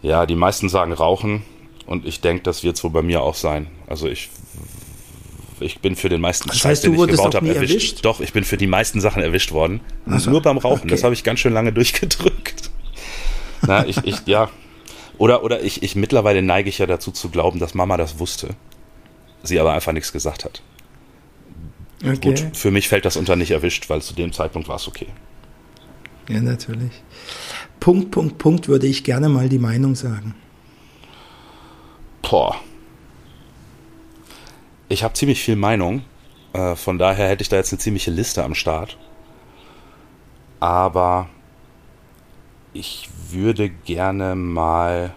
Ja, 0.01 0.25
die 0.25 0.35
meisten 0.35 0.69
sagen 0.69 0.93
Rauchen 0.93 1.43
und 1.85 2.05
ich 2.05 2.21
denke, 2.21 2.43
das 2.43 2.63
wird 2.63 2.77
so 2.77 2.89
bei 2.89 3.01
mir 3.01 3.21
auch 3.21 3.35
sein. 3.35 3.67
Also 3.87 4.07
ich, 4.07 4.29
ich 5.59 5.79
bin 5.79 5.95
für 5.95 6.09
den 6.09 6.21
meisten 6.21 6.47
das 6.47 6.57
heißt, 6.57 6.63
Scheiß, 6.63 6.81
den 6.81 6.93
ich 6.93 7.07
gebaut 7.07 7.35
habe, 7.35 7.47
erwischt. 7.47 7.71
erwischt. 7.71 8.05
Doch, 8.05 8.19
ich 8.19 8.33
bin 8.33 8.43
für 8.43 8.57
die 8.57 8.67
meisten 8.67 9.01
Sachen 9.01 9.23
erwischt 9.23 9.51
worden. 9.51 9.81
Also, 10.05 10.29
Nur 10.29 10.41
beim 10.41 10.57
Rauchen. 10.57 10.81
Okay. 10.81 10.89
Das 10.89 11.03
habe 11.03 11.13
ich 11.13 11.23
ganz 11.23 11.39
schön 11.39 11.53
lange 11.53 11.71
durchgedrückt. 11.73 12.69
Na, 13.61 13.85
ich, 13.85 13.97
ich, 14.05 14.25
ja. 14.25 14.49
Oder, 15.17 15.43
oder 15.43 15.61
ich, 15.61 15.83
ich 15.83 15.95
mittlerweile 15.95 16.41
neige 16.41 16.69
ich 16.69 16.79
ja 16.79 16.85
dazu 16.85 17.11
zu 17.11 17.29
glauben, 17.29 17.59
dass 17.59 17.73
Mama 17.73 17.97
das 17.97 18.19
wusste. 18.19 18.49
Sie 19.43 19.59
aber 19.59 19.73
einfach 19.73 19.91
nichts 19.93 20.11
gesagt 20.11 20.43
hat. 20.43 20.61
Okay. 22.03 22.17
Gut, 22.21 22.57
für 22.57 22.71
mich 22.71 22.89
fällt 22.89 23.05
das 23.05 23.15
unter 23.15 23.35
nicht 23.35 23.51
erwischt, 23.51 23.89
weil 23.89 24.01
zu 24.01 24.13
dem 24.13 24.33
Zeitpunkt 24.33 24.67
war 24.67 24.75
es 24.75 24.87
okay. 24.87 25.07
Ja, 26.27 26.41
natürlich. 26.41 26.91
Punkt, 27.79 28.11
Punkt, 28.11 28.37
Punkt 28.37 28.67
würde 28.67 28.87
ich 28.87 29.03
gerne 29.03 29.29
mal 29.29 29.49
die 29.49 29.59
Meinung 29.59 29.95
sagen. 29.95 30.35
Boah. 32.21 32.55
Ich 34.89 35.03
habe 35.03 35.13
ziemlich 35.13 35.41
viel 35.41 35.55
Meinung. 35.55 36.03
Äh, 36.53 36.75
von 36.75 36.97
daher 36.97 37.29
hätte 37.29 37.41
ich 37.41 37.49
da 37.49 37.57
jetzt 37.57 37.71
eine 37.71 37.79
ziemliche 37.79 38.11
Liste 38.11 38.43
am 38.43 38.55
Start. 38.55 38.97
Aber 40.59 41.29
ich 42.73 43.09
würde 43.29 43.69
gerne 43.69 44.35
mal. 44.35 45.13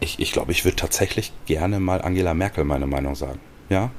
Ich, 0.00 0.18
ich 0.18 0.32
glaube, 0.32 0.52
ich 0.52 0.64
würde 0.64 0.76
tatsächlich 0.76 1.32
gerne 1.46 1.80
mal 1.80 2.02
Angela 2.02 2.34
Merkel 2.34 2.64
meine 2.64 2.86
Meinung 2.86 3.14
sagen. 3.14 3.40
Ja? 3.68 3.90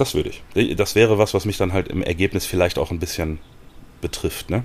Das 0.00 0.14
würde 0.14 0.30
ich. 0.30 0.76
Das 0.76 0.94
wäre 0.94 1.18
was, 1.18 1.34
was 1.34 1.44
mich 1.44 1.58
dann 1.58 1.74
halt 1.74 1.88
im 1.88 2.02
Ergebnis 2.02 2.46
vielleicht 2.46 2.78
auch 2.78 2.90
ein 2.90 2.98
bisschen 2.98 3.38
betrifft, 4.00 4.48
ne? 4.48 4.64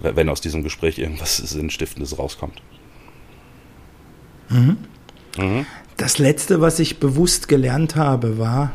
Wenn 0.00 0.28
aus 0.28 0.40
diesem 0.40 0.64
Gespräch 0.64 0.98
irgendwas 0.98 1.36
Sinnstiftendes 1.36 2.18
rauskommt. 2.18 2.60
Mhm. 4.48 4.76
Mhm. 5.38 5.66
Das 5.96 6.18
letzte, 6.18 6.60
was 6.60 6.80
ich 6.80 6.98
bewusst 6.98 7.46
gelernt 7.46 7.94
habe, 7.94 8.38
war, 8.38 8.72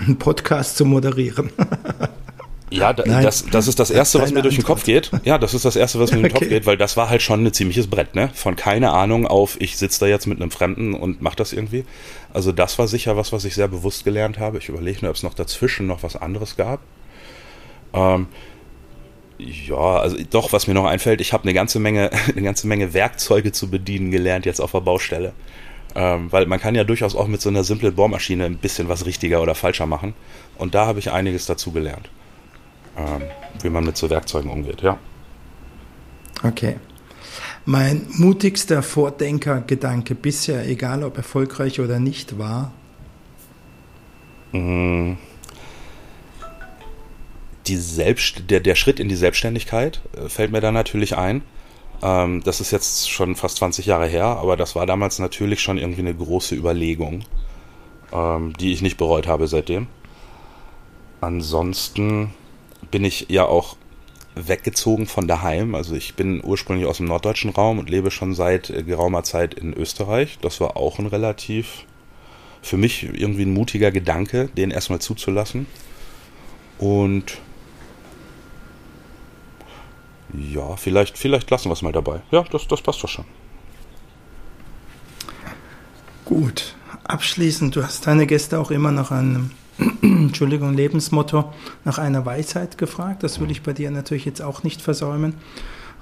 einen 0.00 0.18
Podcast 0.18 0.76
zu 0.76 0.84
moderieren. 0.84 1.50
Ja, 2.70 2.92
das, 2.92 3.44
das 3.50 3.68
ist 3.68 3.78
das 3.78 3.90
Erste, 3.90 4.20
was 4.20 4.32
mir 4.32 4.42
durch 4.42 4.56
den 4.56 4.64
Kopf 4.64 4.84
geht. 4.84 5.10
Ja, 5.24 5.38
das 5.38 5.54
ist 5.54 5.64
das 5.64 5.76
Erste, 5.76 6.00
was 6.00 6.12
mir 6.12 6.20
durch 6.22 6.32
den 6.32 6.38
Kopf 6.38 6.48
geht, 6.48 6.66
weil 6.66 6.76
das 6.76 6.96
war 6.96 7.08
halt 7.10 7.22
schon 7.22 7.44
ein 7.44 7.52
ziemliches 7.52 7.88
Brett, 7.88 8.14
ne? 8.14 8.30
Von 8.34 8.56
keine 8.56 8.90
Ahnung 8.90 9.26
auf, 9.26 9.60
ich 9.60 9.76
sitze 9.76 10.00
da 10.00 10.06
jetzt 10.06 10.26
mit 10.26 10.40
einem 10.40 10.50
Fremden 10.50 10.94
und 10.94 11.20
mach 11.20 11.34
das 11.34 11.52
irgendwie. 11.52 11.84
Also 12.32 12.52
das 12.52 12.78
war 12.78 12.88
sicher 12.88 13.16
was, 13.16 13.32
was 13.32 13.44
ich 13.44 13.54
sehr 13.54 13.68
bewusst 13.68 14.04
gelernt 14.04 14.38
habe. 14.38 14.58
Ich 14.58 14.68
überlege 14.68 15.00
nur, 15.02 15.10
ob 15.10 15.16
es 15.16 15.22
noch 15.22 15.34
dazwischen 15.34 15.86
noch 15.86 16.02
was 16.02 16.16
anderes 16.16 16.56
gab. 16.56 16.80
Ähm, 17.92 18.26
ja, 19.38 19.98
also 19.98 20.16
doch, 20.30 20.52
was 20.52 20.66
mir 20.66 20.74
noch 20.74 20.86
einfällt, 20.86 21.20
ich 21.20 21.32
habe 21.32 21.44
eine 21.44 21.54
ganze 21.54 21.78
Menge, 21.78 22.10
eine 22.28 22.42
ganze 22.42 22.66
Menge 22.66 22.94
Werkzeuge 22.94 23.52
zu 23.52 23.68
bedienen 23.68 24.10
gelernt 24.10 24.46
jetzt 24.46 24.60
auf 24.60 24.72
der 24.72 24.80
Baustelle. 24.80 25.32
Ähm, 25.96 26.32
weil 26.32 26.46
man 26.46 26.58
kann 26.58 26.74
ja 26.74 26.82
durchaus 26.82 27.14
auch 27.14 27.28
mit 27.28 27.40
so 27.40 27.50
einer 27.50 27.62
simplen 27.62 27.94
Bohrmaschine 27.94 28.46
ein 28.46 28.56
bisschen 28.56 28.88
was 28.88 29.06
richtiger 29.06 29.42
oder 29.42 29.54
falscher 29.54 29.86
machen. 29.86 30.14
Und 30.56 30.74
da 30.74 30.86
habe 30.86 30.98
ich 30.98 31.12
einiges 31.12 31.46
dazu 31.46 31.70
gelernt 31.70 32.10
wie 33.60 33.70
man 33.70 33.84
mit 33.84 33.96
so 33.96 34.10
Werkzeugen 34.10 34.50
umgeht, 34.50 34.82
ja. 34.82 34.98
Okay. 36.42 36.76
Mein 37.64 38.06
mutigster 38.10 38.82
Vordenkergedanke 38.82 40.14
bisher, 40.14 40.68
egal 40.68 41.02
ob 41.02 41.16
erfolgreich 41.16 41.80
oder 41.80 41.98
nicht, 41.98 42.38
war? 42.38 42.72
Mm. 44.52 45.14
Die 47.66 47.76
Selbst, 47.76 48.50
der, 48.50 48.60
der 48.60 48.74
Schritt 48.74 49.00
in 49.00 49.08
die 49.08 49.16
Selbstständigkeit 49.16 50.02
äh, 50.14 50.28
fällt 50.28 50.52
mir 50.52 50.60
da 50.60 50.70
natürlich 50.70 51.16
ein. 51.16 51.40
Ähm, 52.02 52.42
das 52.44 52.60
ist 52.60 52.70
jetzt 52.70 53.10
schon 53.10 53.34
fast 53.34 53.56
20 53.56 53.86
Jahre 53.86 54.06
her, 54.06 54.26
aber 54.26 54.58
das 54.58 54.76
war 54.76 54.84
damals 54.84 55.18
natürlich 55.18 55.62
schon 55.62 55.78
irgendwie 55.78 56.02
eine 56.02 56.14
große 56.14 56.54
Überlegung, 56.54 57.24
ähm, 58.12 58.52
die 58.60 58.74
ich 58.74 58.82
nicht 58.82 58.98
bereut 58.98 59.26
habe 59.26 59.48
seitdem. 59.48 59.86
Ansonsten 61.22 62.34
bin 62.90 63.04
ich 63.04 63.26
ja 63.28 63.46
auch 63.46 63.76
weggezogen 64.34 65.06
von 65.06 65.28
daheim. 65.28 65.74
Also 65.74 65.94
ich 65.94 66.14
bin 66.14 66.42
ursprünglich 66.42 66.86
aus 66.86 66.98
dem 66.98 67.06
norddeutschen 67.06 67.50
Raum 67.50 67.78
und 67.78 67.90
lebe 67.90 68.10
schon 68.10 68.34
seit 68.34 68.70
äh, 68.70 68.82
geraumer 68.82 69.22
Zeit 69.22 69.54
in 69.54 69.72
Österreich. 69.72 70.38
Das 70.40 70.60
war 70.60 70.76
auch 70.76 70.98
ein 70.98 71.06
relativ, 71.06 71.84
für 72.62 72.76
mich 72.76 73.04
irgendwie 73.04 73.44
ein 73.44 73.54
mutiger 73.54 73.90
Gedanke, 73.90 74.48
den 74.56 74.70
erstmal 74.70 75.00
zuzulassen. 75.00 75.66
Und 76.78 77.38
ja, 80.32 80.76
vielleicht, 80.76 81.16
vielleicht 81.16 81.50
lassen 81.50 81.68
wir 81.68 81.74
es 81.74 81.82
mal 81.82 81.92
dabei. 81.92 82.20
Ja, 82.32 82.42
das, 82.50 82.66
das 82.66 82.82
passt 82.82 83.02
doch 83.04 83.08
schon. 83.08 83.24
Gut, 86.24 86.74
abschließend, 87.04 87.76
du 87.76 87.84
hast 87.84 88.06
deine 88.06 88.26
Gäste 88.26 88.58
auch 88.58 88.70
immer 88.70 88.90
nach 88.90 89.10
einem 89.10 89.50
Entschuldigung, 90.02 90.74
Lebensmotto 90.74 91.52
nach 91.84 91.98
einer 91.98 92.24
Weisheit 92.24 92.78
gefragt. 92.78 93.22
Das 93.22 93.40
will 93.40 93.50
ich 93.50 93.62
bei 93.62 93.72
dir 93.72 93.90
natürlich 93.90 94.24
jetzt 94.24 94.42
auch 94.42 94.62
nicht 94.62 94.82
versäumen. 94.82 95.34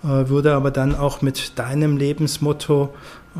Äh, 0.05 0.29
würde 0.29 0.55
aber 0.55 0.71
dann 0.71 0.97
auch 0.97 1.23
mit 1.23 1.59
deinem 1.59 1.97
Lebensmotto 1.97 2.93
äh, 3.37 3.39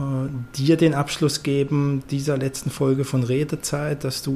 dir 0.57 0.77
den 0.77 0.95
Abschluss 0.95 1.43
geben 1.43 2.05
dieser 2.11 2.39
letzten 2.39 2.71
Folge 2.71 3.05
von 3.05 3.25
Redezeit, 3.25 4.05
dass 4.05 4.23
du 4.23 4.33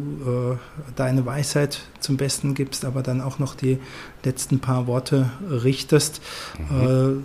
äh, 0.56 0.90
deine 0.96 1.24
Weisheit 1.24 1.80
zum 2.00 2.16
Besten 2.16 2.54
gibst, 2.54 2.84
aber 2.84 3.02
dann 3.02 3.20
auch 3.20 3.38
noch 3.38 3.54
die 3.54 3.78
letzten 4.24 4.58
paar 4.58 4.88
Worte 4.88 5.30
richtest. 5.48 6.20
Mhm. 6.68 7.22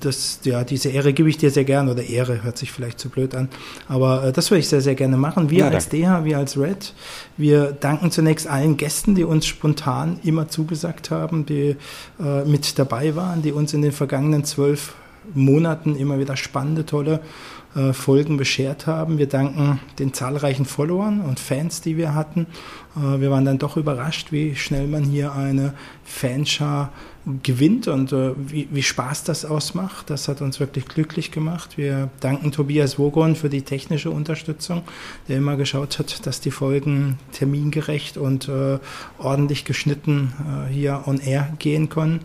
Das, 0.00 0.40
ja, 0.44 0.62
diese 0.62 0.90
Ehre 0.90 1.12
gebe 1.12 1.30
ich 1.30 1.38
dir 1.38 1.50
sehr 1.50 1.64
gerne, 1.64 1.90
oder 1.92 2.02
Ehre 2.02 2.42
hört 2.42 2.58
sich 2.58 2.70
vielleicht 2.70 2.98
zu 2.98 3.08
blöd 3.08 3.34
an, 3.34 3.48
aber 3.88 4.24
äh, 4.24 4.32
das 4.32 4.50
würde 4.50 4.60
ich 4.60 4.68
sehr, 4.68 4.82
sehr 4.82 4.94
gerne 4.94 5.16
machen. 5.16 5.48
Wir 5.48 5.60
ja, 5.60 5.68
als 5.68 5.88
DH, 5.88 6.24
wir 6.24 6.36
als 6.36 6.58
Red, 6.58 6.92
wir 7.38 7.72
danken 7.72 8.10
zunächst 8.10 8.46
allen 8.46 8.76
Gästen, 8.76 9.14
die 9.14 9.24
uns 9.24 9.46
spontan 9.46 10.20
immer 10.22 10.48
zugesagt 10.48 11.10
haben, 11.10 11.46
die 11.46 11.76
äh, 12.20 12.44
mit 12.44 12.78
dabei 12.78 13.16
waren, 13.16 13.40
die 13.40 13.52
uns 13.52 13.72
in 13.72 13.80
den 13.80 13.92
vergangenen 13.92 14.44
zwölf 14.44 14.94
Monaten 15.34 15.96
immer 15.96 16.18
wieder 16.18 16.36
spannende, 16.36 16.84
tolle 16.86 17.20
äh, 17.74 17.92
Folgen 17.92 18.36
beschert 18.36 18.86
haben. 18.86 19.18
Wir 19.18 19.28
danken 19.28 19.80
den 19.98 20.12
zahlreichen 20.12 20.64
Followern 20.64 21.20
und 21.20 21.38
Fans, 21.38 21.80
die 21.80 21.96
wir 21.96 22.14
hatten. 22.14 22.46
Äh, 22.96 23.20
wir 23.20 23.30
waren 23.30 23.44
dann 23.44 23.58
doch 23.58 23.76
überrascht, 23.76 24.32
wie 24.32 24.56
schnell 24.56 24.88
man 24.88 25.04
hier 25.04 25.32
eine 25.32 25.74
Fanschar 26.04 26.92
gewinnt 27.42 27.86
und 27.86 28.12
äh, 28.12 28.32
wie, 28.36 28.68
wie 28.70 28.82
Spaß 28.82 29.24
das 29.24 29.44
ausmacht. 29.44 30.08
Das 30.08 30.28
hat 30.28 30.40
uns 30.40 30.58
wirklich 30.58 30.86
glücklich 30.86 31.30
gemacht. 31.30 31.76
Wir 31.76 32.08
danken 32.20 32.50
Tobias 32.50 32.98
Wogon 32.98 33.36
für 33.36 33.50
die 33.50 33.62
technische 33.62 34.10
Unterstützung, 34.10 34.82
der 35.28 35.36
immer 35.36 35.56
geschaut 35.56 35.98
hat, 35.98 36.26
dass 36.26 36.40
die 36.40 36.50
Folgen 36.50 37.18
termingerecht 37.32 38.16
und 38.16 38.48
äh, 38.48 38.78
ordentlich 39.18 39.64
geschnitten 39.64 40.32
äh, 40.68 40.72
hier 40.72 41.02
on 41.06 41.20
air 41.20 41.52
gehen 41.58 41.88
können. 41.90 42.20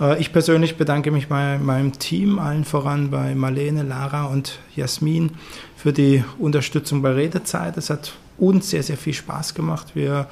Äh, 0.00 0.20
ich 0.20 0.32
persönlich 0.32 0.76
bedanke 0.76 1.10
mich 1.10 1.28
bei 1.28 1.58
meinem 1.58 1.98
Team, 1.98 2.38
allen 2.38 2.64
voran 2.64 3.10
bei 3.10 3.34
Marlene, 3.34 3.82
Lara 3.82 4.26
und 4.26 4.60
Jasmin 4.76 5.30
für 5.76 5.92
die 5.92 6.24
Unterstützung 6.38 7.02
bei 7.02 7.12
Redezeit. 7.12 7.76
Es 7.76 7.90
hat 7.90 8.12
uns 8.36 8.70
sehr, 8.70 8.82
sehr 8.82 8.96
viel 8.96 9.14
Spaß 9.14 9.54
gemacht. 9.54 9.88
Wir 9.94 10.28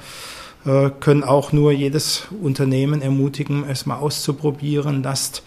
können 0.99 1.23
auch 1.23 1.53
nur 1.53 1.71
jedes 1.71 2.27
Unternehmen 2.41 3.01
ermutigen, 3.01 3.63
es 3.69 3.85
mal 3.85 3.97
auszuprobieren. 3.97 5.01
Lasst 5.01 5.43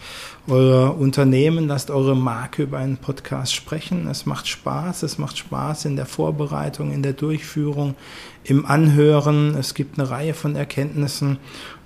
euer 0.47 0.97
Unternehmen, 0.97 1.67
lasst 1.67 1.91
eure 1.91 2.15
Marke 2.15 2.63
über 2.63 2.79
einen 2.79 2.97
Podcast 2.97 3.53
sprechen. 3.53 4.07
Es 4.07 4.25
macht 4.25 4.47
Spaß, 4.47 5.03
es 5.03 5.19
macht 5.19 5.37
Spaß 5.37 5.85
in 5.85 5.95
der 5.95 6.07
Vorbereitung, 6.07 6.91
in 6.91 7.03
der 7.03 7.13
Durchführung, 7.13 7.95
im 8.43 8.65
Anhören. 8.65 9.55
Es 9.55 9.75
gibt 9.75 9.99
eine 9.99 10.09
Reihe 10.09 10.33
von 10.33 10.55
Erkenntnissen 10.55 11.37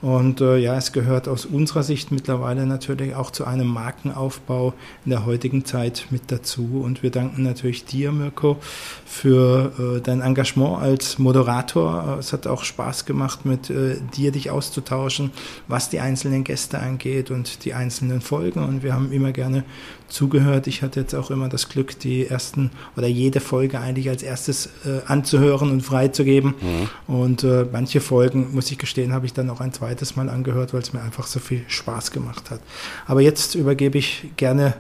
und 0.06 0.40
äh, 0.40 0.58
ja, 0.58 0.78
es 0.78 0.92
gehört 0.92 1.28
aus 1.28 1.48
unserer 1.48 1.82
Sicht 1.82 2.12
mittlerweile 2.12 2.68
natürlich 2.68 3.16
auch 3.16 3.32
zu 3.32 3.44
einem 3.46 3.66
Markenaufbau 3.66 4.76
in 5.04 5.10
der 5.10 5.26
heutigen 5.26 5.66
Zeit 5.66 6.06
mit 6.12 6.32
dazu. 6.32 6.82
Und 6.84 7.02
wir 7.02 7.10
danken 7.10 7.42
natürlich 7.42 7.86
dir, 7.86 8.12
Mirko, 8.12 8.58
für 9.04 9.72
äh, 9.80 10.02
dein 10.02 10.22
Engagement 10.22 10.80
als 10.80 11.18
Moderator. 11.18 12.18
Es 12.20 12.34
hat 12.34 12.46
auch 12.46 12.66
Spaß 12.66 13.06
gemacht, 13.06 13.48
mit 13.48 13.72
äh, 13.72 13.96
dir 14.16 14.32
dich 14.32 14.52
auszutauschen, 14.52 15.32
was 15.68 15.90
die 15.90 16.00
einzelnen 16.00 16.44
Gäste 16.44 16.78
angeht 16.78 17.32
und 17.32 17.66
die 17.66 17.74
einzelnen 17.74 18.22
Folgen. 18.22 18.64
Und 18.64 18.84
wir 18.84 18.94
haben 18.94 19.12
immer 19.12 19.32
gerne 19.32 19.64
zugehört. 20.08 20.68
Ich 20.68 20.84
hatte 20.84 21.00
jetzt 21.00 21.16
auch 21.16 21.32
immer 21.32 21.50
das 21.50 21.68
Glück, 21.68 22.00
die 22.00 22.28
ersten 22.28 22.70
oder 22.96 23.08
jede 23.08 23.40
Folge 23.40 23.80
eigentlich 23.80 24.08
als 24.10 24.22
erstes 24.22 24.68
äh, 24.86 25.02
anzuhören 25.08 25.72
und 25.72 25.82
freizugeben. 25.82 26.54
Mhm. 26.62 27.14
Und 27.14 27.44
äh, 27.44 27.66
manche 27.72 28.02
Folgen, 28.02 28.54
muss 28.54 28.70
ich 28.70 28.78
gestehen, 28.78 29.12
habe 29.12 29.26
ich 29.26 29.34
dann 29.34 29.50
auch 29.50 29.62
ein 29.62 29.74
zweites 29.74 29.95
Mal 30.16 30.30
angehört, 30.30 30.74
weil 30.74 30.82
es 30.82 30.94
mir 30.94 31.02
einfach 31.02 31.28
so 31.28 31.40
viel 31.40 31.64
Spaß 31.68 32.12
gemacht 32.12 32.52
hat. 32.52 32.60
Aber 33.08 33.22
jetzt 33.22 33.56
übergebe 33.56 33.98
ich 33.98 34.30
gerne 34.38 34.76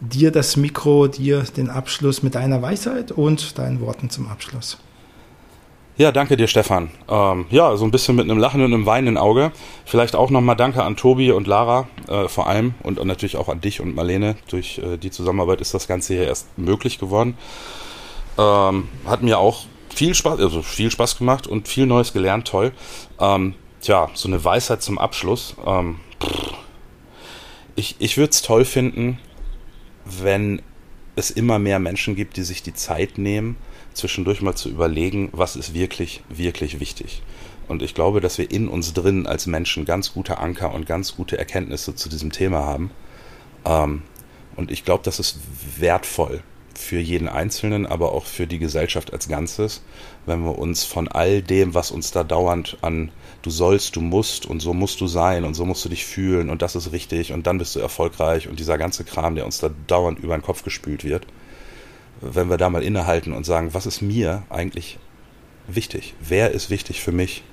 dir 0.00 0.30
das 0.30 0.56
Mikro, 0.56 1.08
dir 1.08 1.42
den 1.42 1.70
Abschluss 1.70 2.22
mit 2.22 2.34
deiner 2.34 2.62
Weisheit 2.62 3.12
und 3.12 3.58
deinen 3.58 3.80
Worten 3.80 4.10
zum 4.10 4.28
Abschluss. 4.28 4.78
Ja, 5.96 6.12
danke 6.12 6.36
dir, 6.36 6.46
Stefan. 6.46 6.90
Ähm, 7.08 7.46
ja, 7.50 7.76
so 7.76 7.84
ein 7.84 7.90
bisschen 7.90 8.14
mit 8.14 8.24
einem 8.24 8.38
Lachen 8.38 8.60
und 8.62 8.72
einem 8.72 8.86
weinenden 8.86 9.18
Auge. 9.18 9.50
Vielleicht 9.84 10.14
auch 10.14 10.30
nochmal 10.30 10.54
danke 10.54 10.84
an 10.84 10.96
Tobi 10.96 11.32
und 11.32 11.48
Lara 11.48 11.88
äh, 12.06 12.28
vor 12.28 12.46
allem 12.46 12.74
und 12.84 13.04
natürlich 13.04 13.36
auch 13.36 13.48
an 13.48 13.60
dich 13.60 13.80
und 13.80 13.96
Marlene. 13.96 14.36
Durch 14.48 14.78
äh, 14.78 14.96
die 14.96 15.10
Zusammenarbeit 15.10 15.60
ist 15.60 15.74
das 15.74 15.88
Ganze 15.88 16.14
hier 16.14 16.28
erst 16.28 16.56
möglich 16.56 17.00
geworden. 17.00 17.36
Ähm, 18.38 18.86
hat 19.06 19.22
mir 19.22 19.40
auch 19.40 19.64
viel 19.92 20.14
Spaß, 20.14 20.38
also 20.38 20.62
viel 20.62 20.92
Spaß 20.92 21.18
gemacht 21.18 21.48
und 21.48 21.66
viel 21.66 21.86
Neues 21.86 22.12
gelernt, 22.12 22.46
toll. 22.46 22.70
Ähm, 23.18 23.54
tja, 23.80 24.10
so 24.14 24.28
eine 24.28 24.44
Weisheit 24.44 24.82
zum 24.82 24.98
Abschluss. 24.98 25.54
Ähm, 25.64 26.00
ich 27.76 27.96
ich 27.98 28.16
würde 28.16 28.30
es 28.30 28.42
toll 28.42 28.64
finden, 28.64 29.18
wenn 30.04 30.62
es 31.16 31.30
immer 31.30 31.58
mehr 31.58 31.78
Menschen 31.78 32.14
gibt, 32.16 32.36
die 32.36 32.42
sich 32.42 32.62
die 32.62 32.74
Zeit 32.74 33.18
nehmen, 33.18 33.56
zwischendurch 33.92 34.40
mal 34.40 34.54
zu 34.54 34.68
überlegen, 34.68 35.30
was 35.32 35.56
ist 35.56 35.74
wirklich, 35.74 36.22
wirklich 36.28 36.80
wichtig. 36.80 37.22
Und 37.66 37.82
ich 37.82 37.94
glaube, 37.94 38.20
dass 38.20 38.38
wir 38.38 38.50
in 38.50 38.68
uns 38.68 38.94
drin 38.94 39.26
als 39.26 39.46
Menschen 39.46 39.84
ganz 39.84 40.12
gute 40.12 40.38
Anker 40.38 40.72
und 40.72 40.86
ganz 40.86 41.16
gute 41.16 41.36
Erkenntnisse 41.36 41.94
zu 41.94 42.08
diesem 42.08 42.32
Thema 42.32 42.64
haben. 42.64 42.90
Ähm, 43.64 44.02
und 44.56 44.70
ich 44.70 44.84
glaube, 44.84 45.04
das 45.04 45.18
ist 45.18 45.38
wertvoll 45.78 46.42
für 46.74 46.98
jeden 46.98 47.28
Einzelnen, 47.28 47.86
aber 47.86 48.12
auch 48.12 48.24
für 48.24 48.46
die 48.46 48.58
Gesellschaft 48.58 49.12
als 49.12 49.28
Ganzes, 49.28 49.82
wenn 50.26 50.44
wir 50.44 50.58
uns 50.58 50.84
von 50.84 51.08
all 51.08 51.42
dem, 51.42 51.74
was 51.74 51.90
uns 51.90 52.12
da 52.12 52.24
dauernd 52.24 52.78
an 52.80 53.10
du 53.42 53.50
sollst, 53.50 53.96
du 53.96 54.00
musst 54.00 54.46
und 54.46 54.60
so 54.60 54.74
musst 54.74 55.00
du 55.00 55.06
sein 55.06 55.44
und 55.44 55.54
so 55.54 55.64
musst 55.64 55.84
du 55.84 55.88
dich 55.88 56.04
fühlen 56.04 56.50
und 56.50 56.62
das 56.62 56.74
ist 56.74 56.92
richtig 56.92 57.32
und 57.32 57.46
dann 57.46 57.58
bist 57.58 57.76
du 57.76 57.80
erfolgreich 57.80 58.48
und 58.48 58.58
dieser 58.58 58.78
ganze 58.78 59.04
Kram, 59.04 59.34
der 59.34 59.44
uns 59.44 59.58
da 59.58 59.70
dauernd 59.86 60.18
über 60.18 60.36
den 60.36 60.42
Kopf 60.42 60.64
gespült 60.64 61.04
wird, 61.04 61.26
wenn 62.20 62.50
wir 62.50 62.56
da 62.56 62.68
mal 62.68 62.82
innehalten 62.82 63.32
und 63.32 63.44
sagen, 63.46 63.74
was 63.74 63.86
ist 63.86 64.02
mir 64.02 64.42
eigentlich 64.50 64.98
wichtig? 65.68 66.14
Wer 66.20 66.50
ist 66.50 66.70
wichtig 66.70 67.00
für 67.00 67.12
mich 67.12 67.44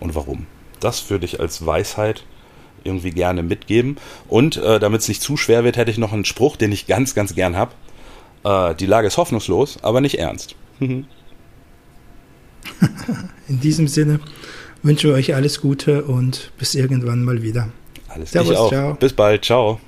und 0.00 0.14
warum? 0.14 0.46
Das 0.80 1.10
würde 1.10 1.24
ich 1.24 1.40
als 1.40 1.66
Weisheit 1.66 2.24
irgendwie 2.84 3.10
gerne 3.10 3.42
mitgeben. 3.42 3.96
Und 4.28 4.56
äh, 4.56 4.78
damit 4.78 5.00
es 5.00 5.08
nicht 5.08 5.22
zu 5.22 5.36
schwer 5.36 5.64
wird, 5.64 5.76
hätte 5.76 5.90
ich 5.90 5.98
noch 5.98 6.12
einen 6.12 6.24
Spruch, 6.24 6.56
den 6.56 6.70
ich 6.70 6.86
ganz, 6.86 7.14
ganz 7.14 7.34
gern 7.34 7.56
habe. 7.56 7.72
Äh, 8.44 8.76
die 8.76 8.86
Lage 8.86 9.08
ist 9.08 9.16
hoffnungslos, 9.16 9.82
aber 9.82 10.00
nicht 10.00 10.18
ernst. 10.18 10.54
In 10.78 11.06
diesem 13.48 13.88
Sinne 13.88 14.20
wünsche 14.82 15.12
euch 15.12 15.34
alles 15.34 15.60
Gute 15.60 16.04
und 16.04 16.52
bis 16.58 16.74
irgendwann 16.74 17.24
mal 17.24 17.42
wieder. 17.42 17.68
Alles 18.08 18.32
Servus, 18.32 18.68
ciao. 18.68 18.94
Bis 18.94 19.12
bald, 19.12 19.44
ciao. 19.44 19.80